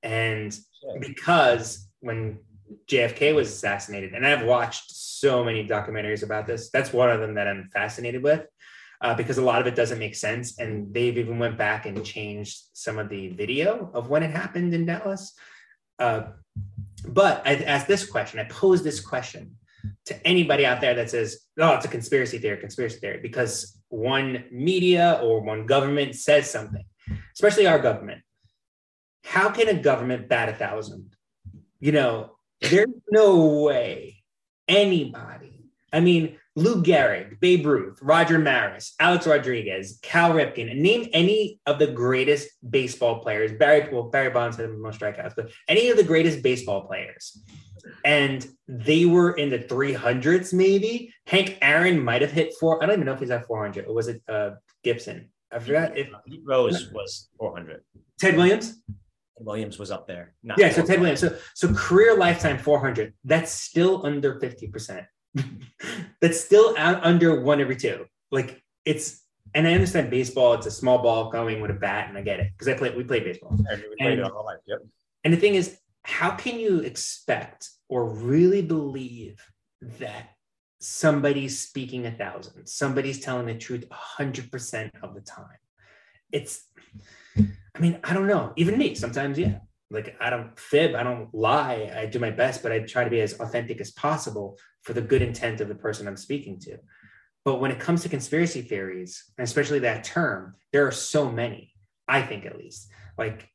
[0.04, 0.58] and
[1.00, 2.40] because when
[2.88, 4.92] JFK was assassinated, and I've watched
[5.22, 8.46] so many documentaries about this, that's one of them that I'm fascinated with.
[9.02, 12.06] Uh, because a lot of it doesn't make sense, and they've even went back and
[12.06, 15.34] changed some of the video of when it happened in Dallas.
[15.98, 16.22] Uh,
[17.08, 18.40] but I asked this question.
[18.40, 19.56] I posed this question
[20.06, 24.44] to anybody out there that says, "Oh, it's a conspiracy theory, conspiracy theory," because one
[24.52, 26.86] media or one government says something,
[27.34, 28.22] especially our government
[29.24, 31.16] how can a government bat a thousand?
[31.80, 34.21] You know, there's no way
[34.68, 35.66] anybody.
[35.94, 41.60] I mean, Lou Gehrig, Babe Ruth, Roger Maris, Alex Rodriguez, Cal Ripken, and name any
[41.66, 43.54] of the greatest baseball players.
[43.54, 47.42] Barry, well, Barry Bonds had the most strikeouts, but any of the greatest baseball players.
[48.04, 51.14] And they were in the 300s, maybe.
[51.26, 52.84] Hank Aaron might have hit four.
[52.84, 53.86] I don't even know if he's at 400.
[53.86, 54.52] Or was it uh,
[54.84, 55.30] Gibson?
[55.52, 55.98] I forgot.
[55.98, 56.10] If,
[56.44, 57.82] Rose was 400.
[58.20, 58.82] Ted Williams?
[59.38, 60.34] Williams was up there.
[60.58, 61.20] yeah, so Ted Williams.
[61.20, 63.14] So so career lifetime 400.
[63.24, 65.06] That's still under 50%.
[66.22, 68.06] that's still out under one every two.
[68.32, 69.22] Like it's
[69.54, 72.40] and I understand baseball, it's a small ball going with a bat, and I get
[72.40, 73.52] it because I play we play baseball.
[73.70, 74.20] And, and,
[74.66, 74.80] yep.
[75.24, 79.44] and the thing is, how can you expect or really believe
[80.00, 80.30] that
[80.80, 85.58] somebody's speaking a thousand, somebody's telling the truth a hundred percent of the time?
[86.32, 86.64] It's
[87.76, 88.54] I mean, I don't know.
[88.58, 89.60] Even me, sometimes, yeah.
[89.90, 91.92] Like I don't fib, I don't lie.
[91.96, 95.02] I do my best, but I try to be as authentic as possible for the
[95.02, 96.78] good intent of the person I'm speaking to.
[97.44, 101.74] But when it comes to conspiracy theories, and especially that term, there are so many,
[102.08, 102.90] I think at least.
[103.18, 103.50] Like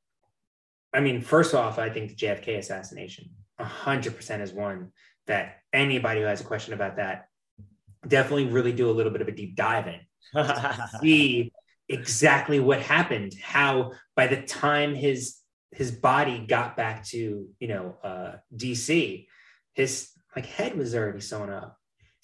[0.93, 4.93] I mean, first off, I think the JFK assassination 100% is one
[5.27, 7.29] that anybody who has a question about that
[8.07, 10.01] definitely really do a little bit of a deep dive in.
[11.01, 11.53] see
[11.89, 15.37] exactly what happened, how by the time his
[15.72, 19.26] his body got back to you know uh, DC,
[19.74, 21.78] his like head was already sewn up,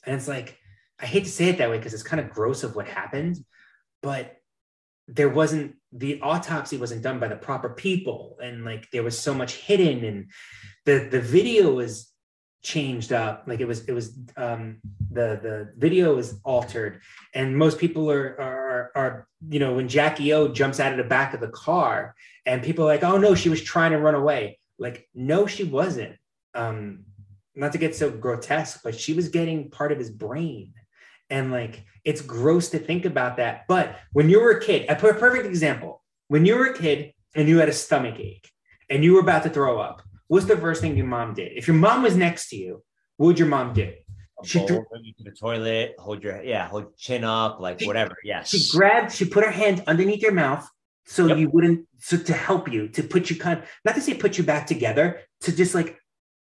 [0.05, 0.59] and it's like
[1.01, 3.37] I hate to say it that way because it's kind of gross of what happened,
[4.03, 4.37] but
[5.09, 8.39] there wasn't the autopsy wasn't done by the proper people.
[8.43, 10.31] And like there was so much hidden and
[10.87, 12.11] the the video was
[12.63, 13.45] changed up.
[13.47, 14.79] Like it was it was um
[15.11, 17.03] the the video was altered.
[17.35, 21.05] And most people are are are you know when jackie o jumps out of the
[21.05, 22.15] back of the car
[22.47, 25.65] and people are like oh no she was trying to run away like no she
[25.65, 26.17] wasn't
[26.55, 27.05] um
[27.55, 30.73] not to get so grotesque but she was getting part of his brain
[31.31, 33.65] and like it's gross to think about that.
[33.69, 36.03] But when you were a kid, I put a perfect example.
[36.29, 38.51] When you were a kid and you had a stomach ache
[38.91, 41.53] and you were about to throw up, what's the first thing your mom did?
[41.57, 42.83] If your mom was next to you,
[43.17, 43.93] what would your mom do?
[44.45, 48.17] She threw you to the toilet, hold your yeah, hold chin up, like she, whatever.
[48.25, 48.49] Yes.
[48.49, 50.69] She grabbed, she put her hand underneath your mouth
[51.05, 51.39] so yep.
[51.39, 54.39] you wouldn't so to help you, to put you kind of not to say put
[54.39, 55.99] you back together, to just like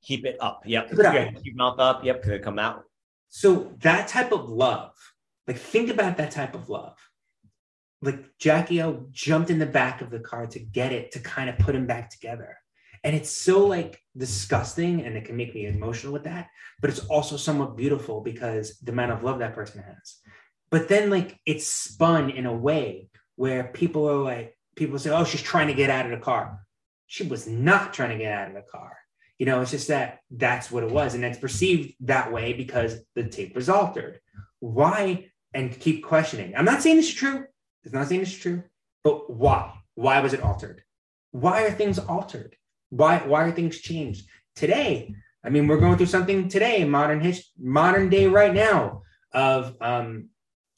[0.03, 0.62] keep it up.
[0.64, 0.91] Yep.
[0.91, 1.43] Keep, it up.
[1.43, 2.05] keep mouth up.
[2.05, 2.22] Yep.
[2.22, 2.84] Could it come out?
[3.28, 4.93] So that type of love,
[5.47, 6.97] like think about that type of love.
[8.03, 11.51] Like Jackie O jumped in the back of the car to get it to kind
[11.51, 12.57] of put him back together.
[13.05, 16.49] And it's so like disgusting and it can make me emotional with that,
[16.80, 20.16] but it's also somewhat beautiful because the amount of love that person has.
[20.70, 25.24] But then like it's spun in a way where people are like, people say, oh,
[25.24, 26.61] she's trying to get out of the car.
[27.07, 28.97] She was not trying to get out of the car.
[29.38, 31.14] You know, it's just that that's what it was.
[31.14, 34.20] And it's perceived that way because the tape was altered.
[34.61, 35.30] Why?
[35.55, 36.55] And keep questioning.
[36.57, 37.44] I'm not saying is true.
[37.84, 38.64] It's not saying is true,
[39.05, 39.72] but why?
[39.94, 40.82] Why was it altered?
[41.30, 42.57] Why are things altered?
[42.91, 44.28] Why, why are things changed?
[44.55, 45.14] Today,
[45.45, 50.30] I mean, we're going through something today, modern history, modern day right now of um,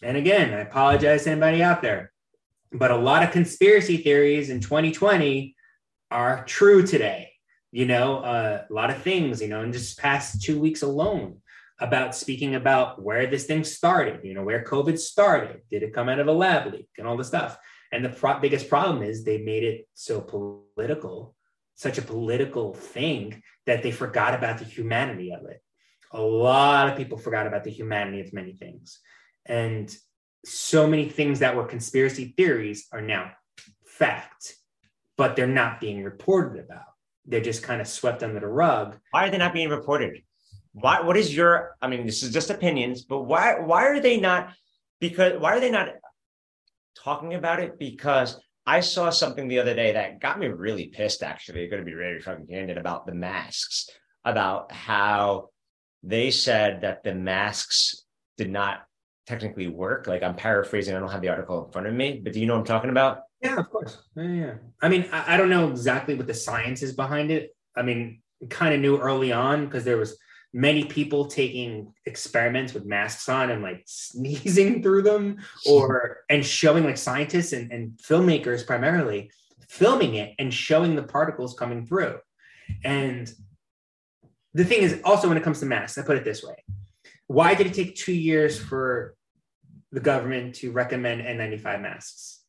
[0.03, 2.13] and again, I apologize to anybody out there,
[2.73, 5.55] but a lot of conspiracy theories in 2020
[6.11, 7.29] are true today
[7.71, 11.39] you know, uh, a lot of things, you know, in just past two weeks alone
[11.81, 15.61] about speaking about where this thing started, you know, where COVID started.
[15.71, 17.59] Did it come out of a lab leak and all the stuff?
[17.93, 21.35] And the pro- biggest problem is they made it so political,
[21.79, 25.63] such a political thing that they forgot about the humanity of it.
[26.13, 29.01] A lot of people forgot about the humanity of many things.
[29.47, 29.95] And
[30.45, 33.33] so many things that were conspiracy theories are now
[33.87, 34.55] fact,
[35.17, 36.85] but they're not being reported about
[37.29, 38.99] they're just kind of swept under the rug.
[39.11, 40.23] Why are they not being reported?
[40.73, 41.03] Why?
[41.03, 41.77] What is your?
[41.81, 43.61] I mean, this is just opinions, but why?
[43.61, 44.55] Why are they not?
[44.99, 45.91] Because why are they not
[46.97, 47.79] talking about it?
[47.79, 51.23] Because I saw something the other day that got me really pissed.
[51.23, 53.89] Actually, going to be really fucking candid about the masks.
[54.27, 55.49] About how
[56.03, 58.05] they said that the masks
[58.37, 58.83] did not
[59.27, 60.07] technically work.
[60.07, 60.95] Like I'm paraphrasing.
[60.95, 62.67] I don't have the article in front of me, but do you know what I'm
[62.67, 63.21] talking about?
[63.41, 64.03] Yeah, of course.
[64.15, 64.55] Yeah, yeah.
[64.83, 67.57] I mean, I, I don't know exactly what the science is behind it.
[67.75, 70.19] I mean, kind of knew early on because there was
[70.53, 75.39] many people taking experiments with masks on and like sneezing through them
[75.69, 79.31] or and showing like scientists and, and filmmakers primarily
[79.69, 82.19] filming it and showing the particles coming through.
[82.85, 83.31] And
[84.55, 86.57] the thing is also when it comes to masks, I put it this way.
[87.27, 89.15] Why did it take two years for
[89.93, 92.41] the government to recommend N95 masks?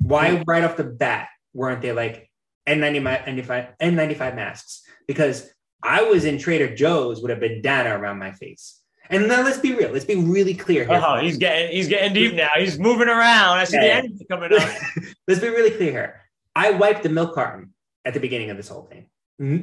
[0.00, 2.30] Why right off the bat weren't they like
[2.66, 4.82] N95 N95 masks?
[5.06, 5.50] Because
[5.82, 8.80] I was in Trader Joe's with a bandana around my face.
[9.10, 9.90] And now let's be real.
[9.90, 11.02] Let's be really clear here.
[11.02, 12.50] Oh, he's getting he's getting deep now.
[12.56, 13.58] He's moving around.
[13.58, 13.82] I see yeah.
[13.82, 14.68] the energy coming up.
[15.28, 16.20] let's be really clear here.
[16.54, 17.72] I wiped the milk carton
[18.04, 19.06] at the beginning of this whole thing.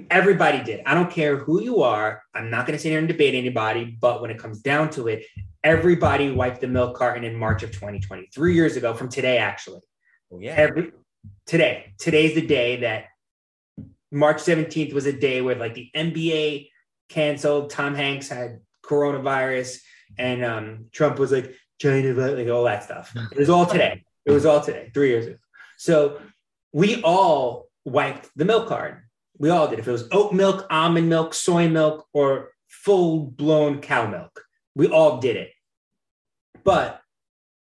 [0.10, 0.82] Everybody did.
[0.86, 2.24] I don't care who you are.
[2.34, 5.10] I'm not going to sit here and debate anybody, but when it comes down to
[5.10, 5.26] it,
[5.66, 9.82] everybody wiped the milk carton in March of 2020, three years ago from today, actually.
[10.30, 10.54] Well, yeah.
[10.56, 10.94] Every
[11.46, 13.08] today, today's the day that
[14.16, 16.70] March 17th was a day where like the NBA
[17.10, 17.70] canceled.
[17.70, 19.80] Tom Hanks had coronavirus,
[20.18, 23.16] and um, Trump was like China, like all that stuff.
[23.32, 24.04] It was all today.
[24.26, 25.38] It was all today, three years ago.
[25.78, 26.20] So
[26.72, 29.04] we all wiped the milk card.
[29.38, 29.80] We all did.
[29.80, 34.44] If it was oat milk, almond milk, soy milk, or full blown cow milk,
[34.76, 35.52] we all did it.
[36.64, 37.02] But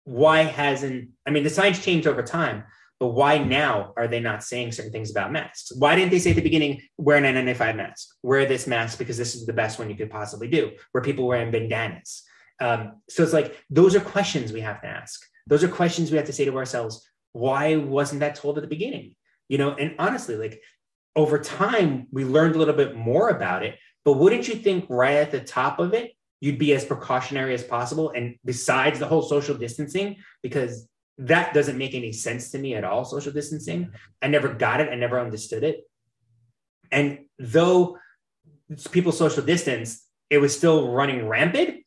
[0.06, 2.64] why hasn't i mean the science changed over time
[3.00, 6.32] but why now are they not saying certain things about masks why didn't they say
[6.32, 9.80] at the beginning wear an n95 mask wear this mask because this is the best
[9.80, 12.24] one you could possibly do where people wearing bandanas
[12.62, 16.18] um, so it's like those are questions we have to ask those are questions we
[16.18, 19.16] have to say to ourselves why wasn't that told at the beginning
[19.48, 20.62] you know, and honestly, like
[21.16, 23.78] over time, we learned a little bit more about it.
[24.04, 27.64] But wouldn't you think right at the top of it, you'd be as precautionary as
[27.64, 28.12] possible?
[28.16, 30.88] And besides the whole social distancing, because
[31.18, 33.92] that doesn't make any sense to me at all, social distancing.
[34.22, 35.84] I never got it, I never understood it.
[36.92, 37.98] And though
[38.92, 41.84] people social distance, it was still running rampant.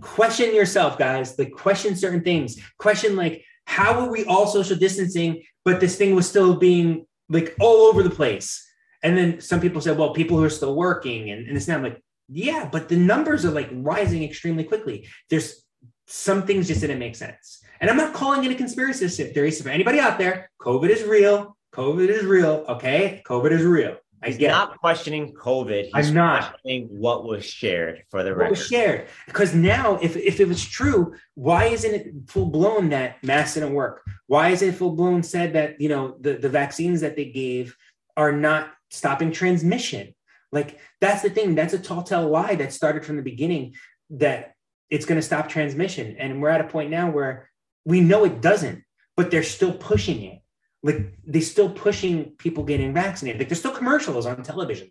[0.00, 1.38] Question yourself, guys.
[1.38, 2.60] Like, question certain things.
[2.78, 7.54] Question, like, how were we all social distancing, but this thing was still being like
[7.60, 8.66] all over the place?
[9.02, 11.82] And then some people said, well, people who are still working and, and it's not
[11.82, 15.08] like, yeah, but the numbers are like rising extremely quickly.
[15.28, 15.64] There's
[16.06, 17.61] some things just didn't make sense.
[17.82, 19.50] And I'm not calling it a conspiracy theory.
[19.50, 21.56] So for anybody out there, COVID is real.
[21.74, 22.64] COVID is real.
[22.68, 23.22] Okay.
[23.26, 23.96] COVID is real.
[24.22, 25.90] I He's not questioning COVID.
[25.92, 28.50] He's I'm not questioning what was shared for the what record.
[28.50, 33.22] was shared because now, if if it was true, why isn't it full blown that
[33.24, 34.04] masks didn't work?
[34.28, 37.76] Why isn't it full blown said that you know the the vaccines that they gave
[38.16, 40.14] are not stopping transmission?
[40.52, 41.56] Like that's the thing.
[41.56, 43.74] That's a tall tale lie that started from the beginning
[44.10, 44.54] that
[44.88, 47.48] it's going to stop transmission, and we're at a point now where
[47.84, 48.84] we know it doesn't,
[49.16, 50.42] but they're still pushing it
[50.82, 53.40] like they're still pushing people getting vaccinated.
[53.40, 54.90] Like there's still commercials on television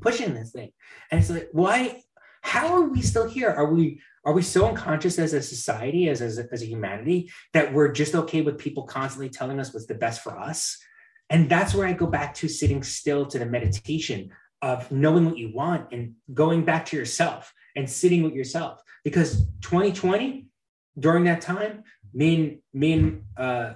[0.00, 0.72] pushing this thing.
[1.10, 2.02] And it's like, why?
[2.42, 3.50] How are we still here?
[3.50, 7.72] Are we are we so unconscious as a society, as, as, as a humanity, that
[7.72, 10.78] we're just okay with people constantly telling us what's the best for us?
[11.30, 14.30] And that's where I go back to sitting still to the meditation
[14.60, 18.82] of knowing what you want and going back to yourself and sitting with yourself.
[19.04, 20.49] Because 2020,
[21.00, 21.82] during that time,
[22.12, 23.72] me and me and uh,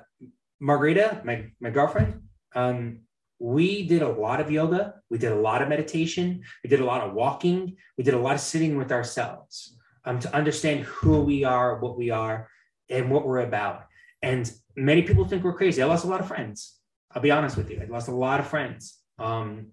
[0.61, 2.22] Margarita, my, my girlfriend,
[2.55, 3.01] um,
[3.39, 4.95] we did a lot of yoga.
[5.11, 6.43] We did a lot of meditation.
[6.62, 7.77] We did a lot of walking.
[7.99, 11.99] We did a lot of sitting with ourselves um, to understand who we are, what
[11.99, 12.49] we are,
[12.89, 13.85] and what we're about.
[14.22, 15.83] And many people think we're crazy.
[15.83, 16.79] I lost a lot of friends.
[17.12, 17.81] I'll be honest with you.
[17.83, 18.99] I lost a lot of friends.
[19.18, 19.72] Um,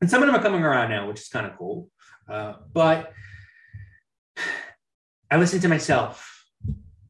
[0.00, 1.88] and some of them are coming around now, which is kind of cool.
[2.28, 3.12] Uh, but
[5.30, 6.33] I listen to myself,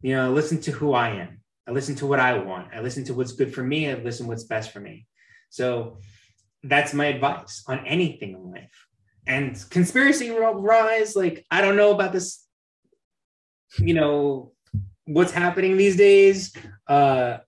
[0.05, 1.41] you know, I listen to who I am.
[1.67, 2.69] I listen to what I want.
[2.75, 3.91] I listen to what's good for me.
[3.91, 5.07] I listen what's best for me.
[5.49, 5.99] So
[6.63, 8.87] that's my advice on anything in life.
[9.27, 12.45] And conspiracy rise, like I don't know about this,
[13.79, 14.53] you know,
[15.07, 16.55] what's happening these days.
[16.87, 17.39] Uh,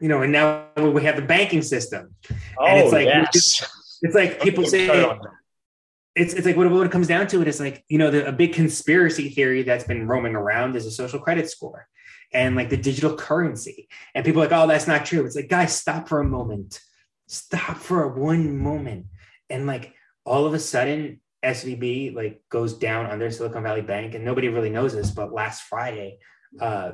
[0.00, 2.14] you know, and now we have the banking system,
[2.58, 3.28] oh, and it's like yes.
[3.34, 4.88] it's, it's, like people say
[6.18, 8.26] it's it's like what, what it comes down to it is like you know the,
[8.26, 11.88] a big conspiracy theory that's been roaming around is a social credit score
[12.32, 13.88] and like the digital currency.
[14.14, 15.24] And people like, oh, that's not true.
[15.24, 16.80] It's like, guys, stop for a moment.
[17.26, 19.06] Stop for a one moment.
[19.50, 19.94] And like
[20.24, 24.70] all of a sudden, SVB like goes down under Silicon Valley Bank, and nobody really
[24.70, 26.18] knows this, but last Friday,
[26.60, 26.92] uh,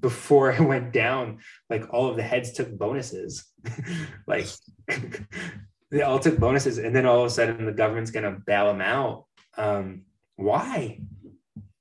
[0.00, 1.38] before it went down,
[1.68, 3.44] like all of the heads took bonuses.
[4.26, 4.46] like
[6.04, 9.26] all took bonuses, and then all of a sudden the government's gonna bail them out.
[9.56, 10.02] Um,
[10.36, 11.00] why?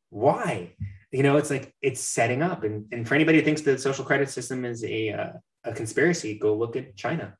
[0.09, 0.75] Why?
[1.15, 2.65] you know, it's like it's setting up.
[2.65, 5.31] And, and for anybody who thinks the social credit system is a, uh,
[5.63, 7.37] a conspiracy, go look at China.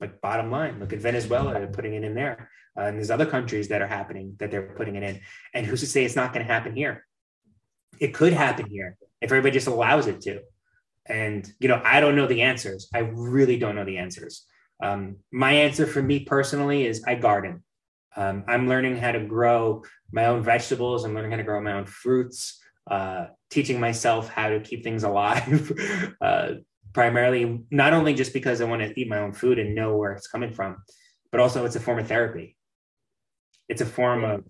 [0.00, 2.50] Like bottom line, look at Venezuela, they're putting it in there.
[2.76, 5.20] Uh, and there's other countries that are happening that they're putting it in.
[5.54, 7.06] And who's to say it's not going to happen here?
[8.00, 10.40] It could happen here if everybody just allows it to.
[11.06, 12.88] And, you know, I don't know the answers.
[12.92, 14.44] I really don't know the answers.
[14.82, 17.62] Um, my answer for me personally is I garden.
[18.16, 21.04] Um, I'm learning how to grow my own vegetables.
[21.04, 22.58] I'm learning how to grow my own fruits
[22.90, 25.72] uh, teaching myself how to keep things alive.
[26.20, 26.54] uh,
[26.92, 30.12] primarily, not only just because I want to eat my own food and know where
[30.12, 30.76] it's coming from,
[31.30, 32.56] but also it's a form of therapy.
[33.68, 34.44] It's a form of,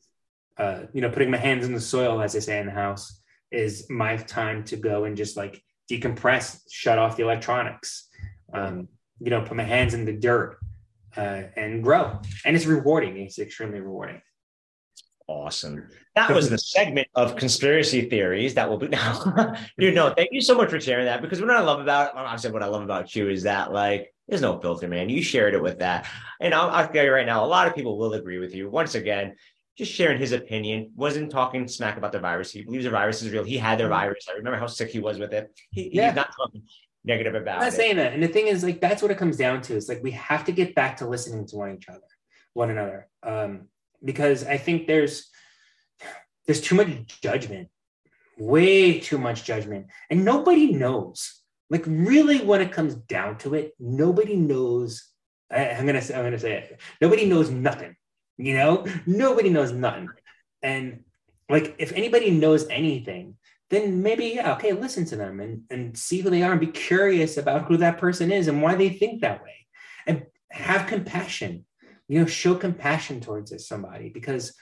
[0.57, 3.21] uh, you know, putting my hands in the soil, as they say in the house,
[3.51, 8.09] is my time to go and just like decompress, shut off the electronics,
[8.55, 8.89] um,
[9.23, 10.59] you know, put my hands in the dirt
[11.17, 12.21] uh, and grow.
[12.45, 13.17] And it's rewarding.
[13.19, 14.21] It's extremely rewarding.
[15.29, 15.89] Awesome.
[16.15, 19.55] That was the segment of conspiracy theories that will be now.
[19.79, 22.37] Dude, no, thank you so much for sharing that because what I love about I
[22.37, 25.09] said what I love about you is that like there's no filter, man.
[25.09, 26.07] You shared it with that.
[26.41, 28.69] And I'll, I'll tell you right now, a lot of people will agree with you.
[28.69, 29.37] Once again,
[29.77, 32.51] just sharing his opinion, wasn't talking smack about the virus.
[32.51, 33.45] He believes the virus is real.
[33.45, 33.93] He had the mm-hmm.
[33.93, 34.27] virus.
[34.29, 35.51] I remember how sick he was with it.
[35.71, 36.09] He, yeah.
[36.09, 36.63] He's not talking
[37.05, 37.77] negative about I'm not it.
[37.77, 38.13] saying that.
[38.13, 39.77] And the thing is, like, that's what it comes down to.
[39.77, 42.01] It's like we have to get back to listening to one each other,
[42.55, 43.09] one another.
[43.23, 43.69] Um,
[44.05, 45.31] because I think there's
[46.47, 47.69] there's too much judgment,
[48.39, 51.41] way too much judgment, and nobody knows.
[51.71, 55.09] Like really, when it comes down to it, nobody knows.
[55.51, 56.81] I, I'm gonna say, I'm gonna say it.
[57.01, 57.97] Nobody knows nothing.
[58.39, 60.09] You know, nobody knows nothing.
[60.63, 61.05] And
[61.49, 63.37] like, if anybody knows anything,
[63.73, 66.67] then maybe yeah, okay, listen to them and and see who they are and be
[66.67, 69.67] curious about who that person is and why they think that way,
[70.07, 71.65] and have compassion.
[72.07, 74.55] You know, show compassion towards this somebody because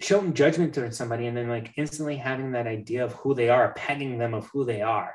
[0.00, 3.74] showing judgment towards somebody and then like instantly having that idea of who they are,
[3.74, 5.12] pegging them of who they are.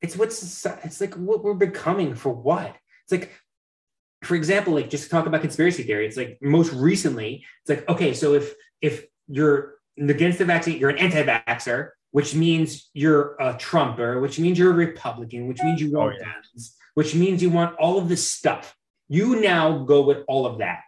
[0.00, 2.74] It's what's it's like what we're becoming for what?
[3.04, 3.30] It's like,
[4.24, 7.88] for example, like just to talk about conspiracy theory, it's like most recently, it's like,
[7.88, 13.54] okay, so if if you're against the vaccine, you're an anti-vaxxer, which means you're a
[13.56, 16.32] Trumper, which means you're a Republican, which means you want oh, yeah.
[16.32, 18.76] guns, which means you want all of this stuff.
[19.08, 20.80] You now go with all of that.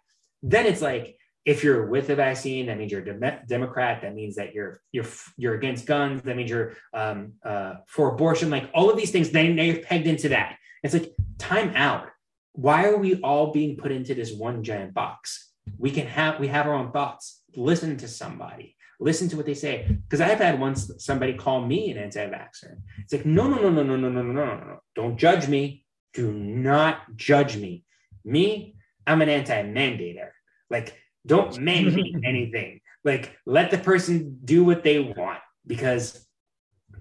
[0.43, 4.01] Then it's like, if you're with the vaccine, that means you're a Democrat.
[4.01, 5.05] That means that you're you're
[5.37, 6.23] you're against guns.
[6.23, 8.49] That means you're um, uh, for abortion.
[8.49, 10.57] Like all of these things, then you're pegged into that.
[10.83, 12.09] It's like time out.
[12.53, 15.51] Why are we all being put into this one giant box?
[15.77, 17.43] We can have we have our own thoughts.
[17.57, 18.74] Listen to somebody.
[19.01, 19.99] Listen to what they say.
[20.03, 22.77] Because I've had once somebody call me an anti-vaxxer.
[22.99, 24.57] It's like no no no no no no no no no no.
[24.57, 24.79] No.
[24.95, 25.85] Don't judge me.
[26.13, 27.85] Do not judge me.
[28.25, 28.77] Me,
[29.07, 30.31] I'm an anti-mandator.
[30.71, 30.97] Like
[31.27, 32.81] don't mandate anything.
[33.05, 36.27] Like let the person do what they want because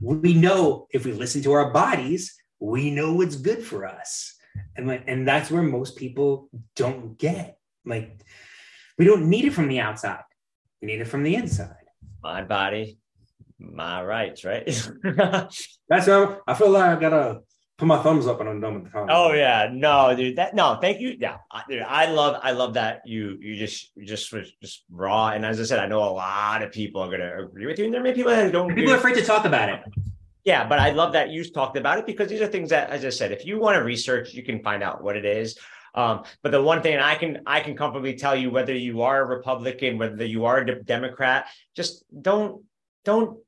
[0.01, 4.35] we know if we listen to our bodies, we know what's good for us.
[4.75, 7.57] And like, and that's where most people don't get.
[7.85, 8.21] Like
[8.97, 10.23] we don't need it from the outside.
[10.81, 11.75] We need it from the inside.
[12.23, 12.97] My body,
[13.59, 14.65] my rights, right?
[15.03, 17.41] that's how I feel like I gotta
[17.77, 19.11] put my thumbs up and I'm done with the comment.
[19.13, 20.37] Oh yeah, no, dude.
[20.37, 21.17] That no, thank you.
[21.19, 24.83] Yeah, I, dude, I love, I love that you you just you just was just
[24.89, 25.29] raw.
[25.29, 27.85] And as I said, I know a lot of people are gonna agree with you,
[27.85, 28.73] and there may be people that don't.
[28.73, 29.81] People are afraid to talk about it.
[30.45, 33.05] Yeah, but I love that you talked about it because these are things that, as
[33.05, 35.57] I said, if you want to research, you can find out what it is.
[35.95, 39.21] Um, but the one thing I can I can comfortably tell you, whether you are
[39.21, 42.63] a Republican, whether you are a Democrat, just don't
[43.05, 43.39] don't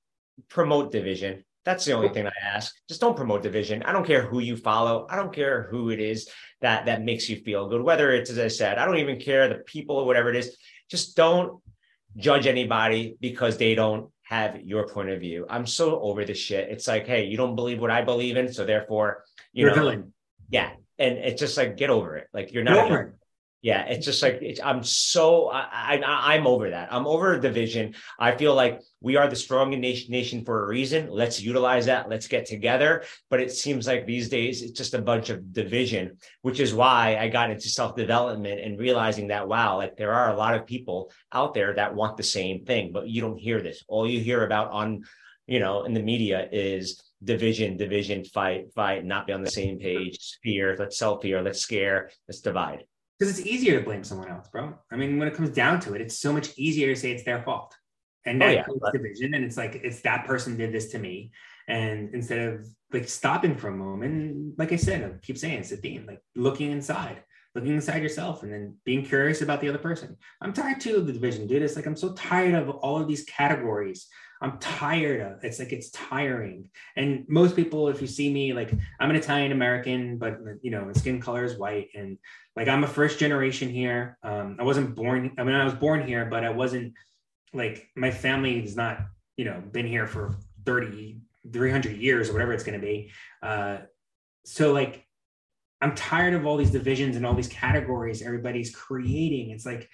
[0.49, 2.75] promote division that's the only thing I ask.
[2.87, 3.81] Just don't promote division.
[3.83, 5.07] I don't care who you follow.
[5.09, 6.29] I don't care who it is
[6.61, 7.81] that that makes you feel good.
[7.81, 10.55] Whether it's as I said, I don't even care the people or whatever it is.
[10.91, 11.59] Just don't
[12.15, 15.47] judge anybody because they don't have your point of view.
[15.49, 16.69] I'm so over this shit.
[16.69, 19.81] It's like, hey, you don't believe what I believe in, so therefore, you you're know,
[19.81, 20.13] villain.
[20.49, 22.27] Yeah, and it's just like get over it.
[22.33, 23.09] Like you're not.
[23.65, 26.93] Yeah, it's just like it's, I'm so I, I I'm over that.
[26.93, 27.95] I'm over division.
[28.19, 31.09] I feel like we are the strongest nation nation for a reason.
[31.09, 32.07] Let's utilize that.
[32.07, 33.05] Let's get together.
[33.31, 37.17] But it seems like these days it's just a bunch of division, which is why
[37.19, 40.67] I got into self development and realizing that wow, like there are a lot of
[40.67, 43.83] people out there that want the same thing, but you don't hear this.
[43.87, 45.05] All you hear about on
[45.47, 49.79] you know in the media is division, division, fight, fight, not be on the same
[49.79, 52.83] page, fear, let's sell fear, let's scare, let's divide
[53.17, 54.73] because it's easier to blame someone else, bro.
[54.91, 57.23] I mean, when it comes down to it, it's so much easier to say it's
[57.23, 57.75] their fault.
[58.25, 60.91] And oh, that oh, yeah, but- division, and it's like it's that person did this
[60.91, 61.31] to me.
[61.67, 65.71] And instead of like stopping for a moment, like I said, I keep saying it's
[65.71, 67.23] a theme, like looking inside,
[67.55, 70.17] looking inside yourself, and then being curious about the other person.
[70.41, 71.61] I'm tired too of the division, dude.
[71.61, 74.07] It's like I'm so tired of all of these categories
[74.41, 76.69] I'm tired of it's like it's tiring.
[76.95, 80.91] And most people, if you see me, like I'm an Italian American, but you know,
[80.93, 82.17] skin color is white, and
[82.55, 84.17] like I'm a first generation here.
[84.23, 85.33] Um, I wasn't born.
[85.37, 86.93] I mean, I was born here, but I wasn't
[87.55, 88.99] like my family is not
[89.37, 90.35] you know been here for
[90.65, 91.19] 30
[91.51, 93.77] 300 years or whatever it's going to be uh,
[94.43, 95.05] so like
[95.81, 99.89] i'm tired of all these divisions and all these categories everybody's creating it's like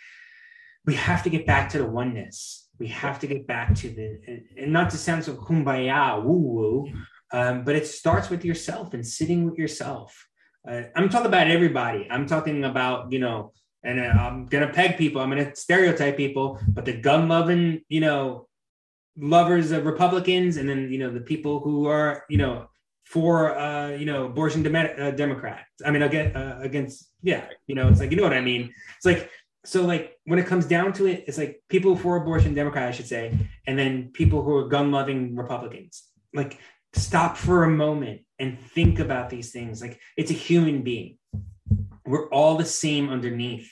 [0.85, 4.07] we have to get back to the oneness we have to get back to the
[4.57, 6.91] and not to sound so kumbaya woo woo
[7.31, 10.27] um, but it starts with yourself and sitting with yourself.
[10.67, 12.01] Uh, i'm talking about everybody.
[12.13, 13.53] I'm talking about you know
[13.83, 15.21] and uh, i'm gonna peg people.
[15.21, 18.47] I'm gonna stereotype people but the gun loving you know
[19.35, 22.55] lovers of republicans and then you know the people who are you know
[23.13, 25.69] for uh, you know abortion dem- uh, democrats.
[25.85, 28.63] I mean against, uh, against yeah you know it's like you know what i mean?
[28.97, 29.29] It's like
[29.63, 32.91] so like when it comes down to it, it's like people for abortion Democrat, I
[32.91, 36.03] should say, and then people who are gun loving Republicans.
[36.33, 36.59] Like
[36.93, 39.81] stop for a moment and think about these things.
[39.81, 41.17] Like it's a human being.
[42.05, 43.71] We're all the same underneath.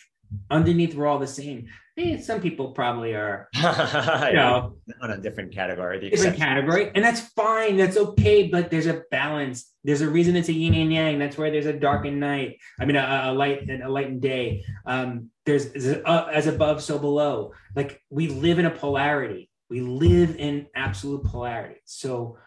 [0.52, 1.70] Underneath, we're all the same.
[2.00, 6.00] Hey, some people probably are, you know, on a different category.
[6.10, 7.76] Different category, and that's fine.
[7.76, 8.48] That's okay.
[8.48, 9.70] But there's a balance.
[9.84, 11.20] There's a reason it's a yin and yang.
[11.20, 12.58] That's where there's a dark and night.
[12.80, 14.64] I mean, a, a light and a light and day.
[14.86, 15.66] Um, there's
[16.06, 17.52] as above, so below.
[17.76, 19.50] Like we live in a polarity.
[19.70, 21.82] We live in absolute polarity.
[21.84, 22.38] So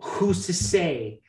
[0.00, 1.20] who's to say,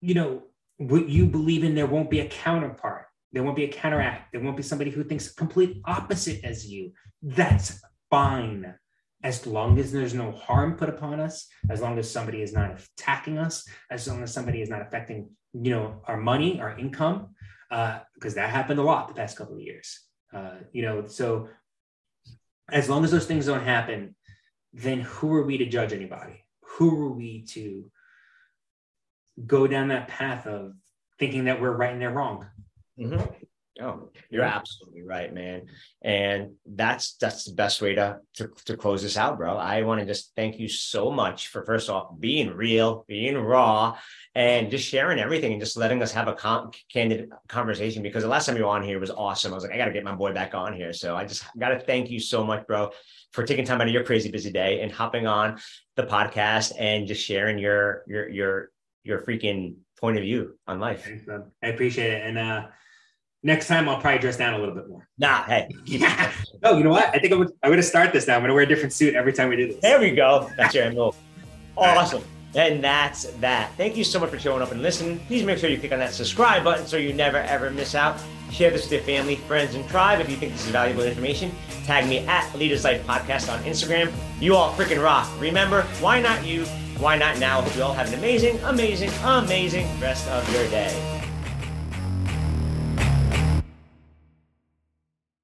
[0.00, 0.44] you know,
[0.78, 3.04] what you believe in, there won't be a counterpart.
[3.32, 4.32] There won't be a counteract.
[4.32, 6.92] There won't be somebody who thinks complete opposite as you.
[7.22, 7.80] That's
[8.10, 8.74] fine.
[9.22, 12.80] as long as there's no harm put upon us, as long as somebody is not
[12.98, 17.34] attacking us, as long as somebody is not affecting, you know, our money, our income,
[17.68, 20.00] because uh, that happened a lot the past couple of years.
[20.32, 21.48] Uh, you know, so
[22.70, 24.14] as long as those things don't happen,
[24.72, 26.44] then who are we to judge anybody?
[26.78, 27.90] Who are we to
[29.46, 30.72] go down that path of
[31.18, 32.46] thinking that we're right and they're wrong?
[33.00, 33.32] Mm-hmm.
[33.82, 35.62] Oh, you're absolutely right, man.
[36.02, 39.56] And that's that's the best way to to, to close this out, bro.
[39.56, 43.96] I want to just thank you so much for first off being real, being raw,
[44.34, 48.02] and just sharing everything and just letting us have a con- candid conversation.
[48.02, 49.52] Because the last time you were on here was awesome.
[49.52, 50.92] I was like, I got to get my boy back on here.
[50.92, 52.90] So I just got to thank you so much, bro,
[53.32, 55.58] for taking time out of your crazy busy day and hopping on
[55.96, 58.70] the podcast and just sharing your your your
[59.04, 61.04] your freaking point of view on life.
[61.04, 61.26] Thanks,
[61.62, 62.36] I appreciate it, and.
[62.36, 62.66] uh
[63.42, 65.08] Next time, I'll probably dress down a little bit more.
[65.18, 65.68] Nah, hey.
[66.62, 67.08] oh, you know what?
[67.14, 68.34] I think I'm, I'm going to start this now.
[68.34, 69.76] I'm going to wear a different suit every time we do this.
[69.80, 70.50] There we go.
[70.56, 71.14] That's your MO.
[71.76, 72.22] Awesome.
[72.54, 73.72] And that's that.
[73.76, 75.20] Thank you so much for showing up and listening.
[75.20, 78.20] Please make sure you click on that subscribe button so you never ever miss out.
[78.50, 81.52] Share this with your family, friends, and tribe if you think this is valuable information.
[81.84, 84.12] Tag me at Leaders Life Podcast on Instagram.
[84.40, 85.30] You all freaking rock.
[85.38, 86.64] Remember, why not you?
[86.98, 87.62] Why not now?
[87.62, 91.19] Hope you all have an amazing, amazing, amazing rest of your day.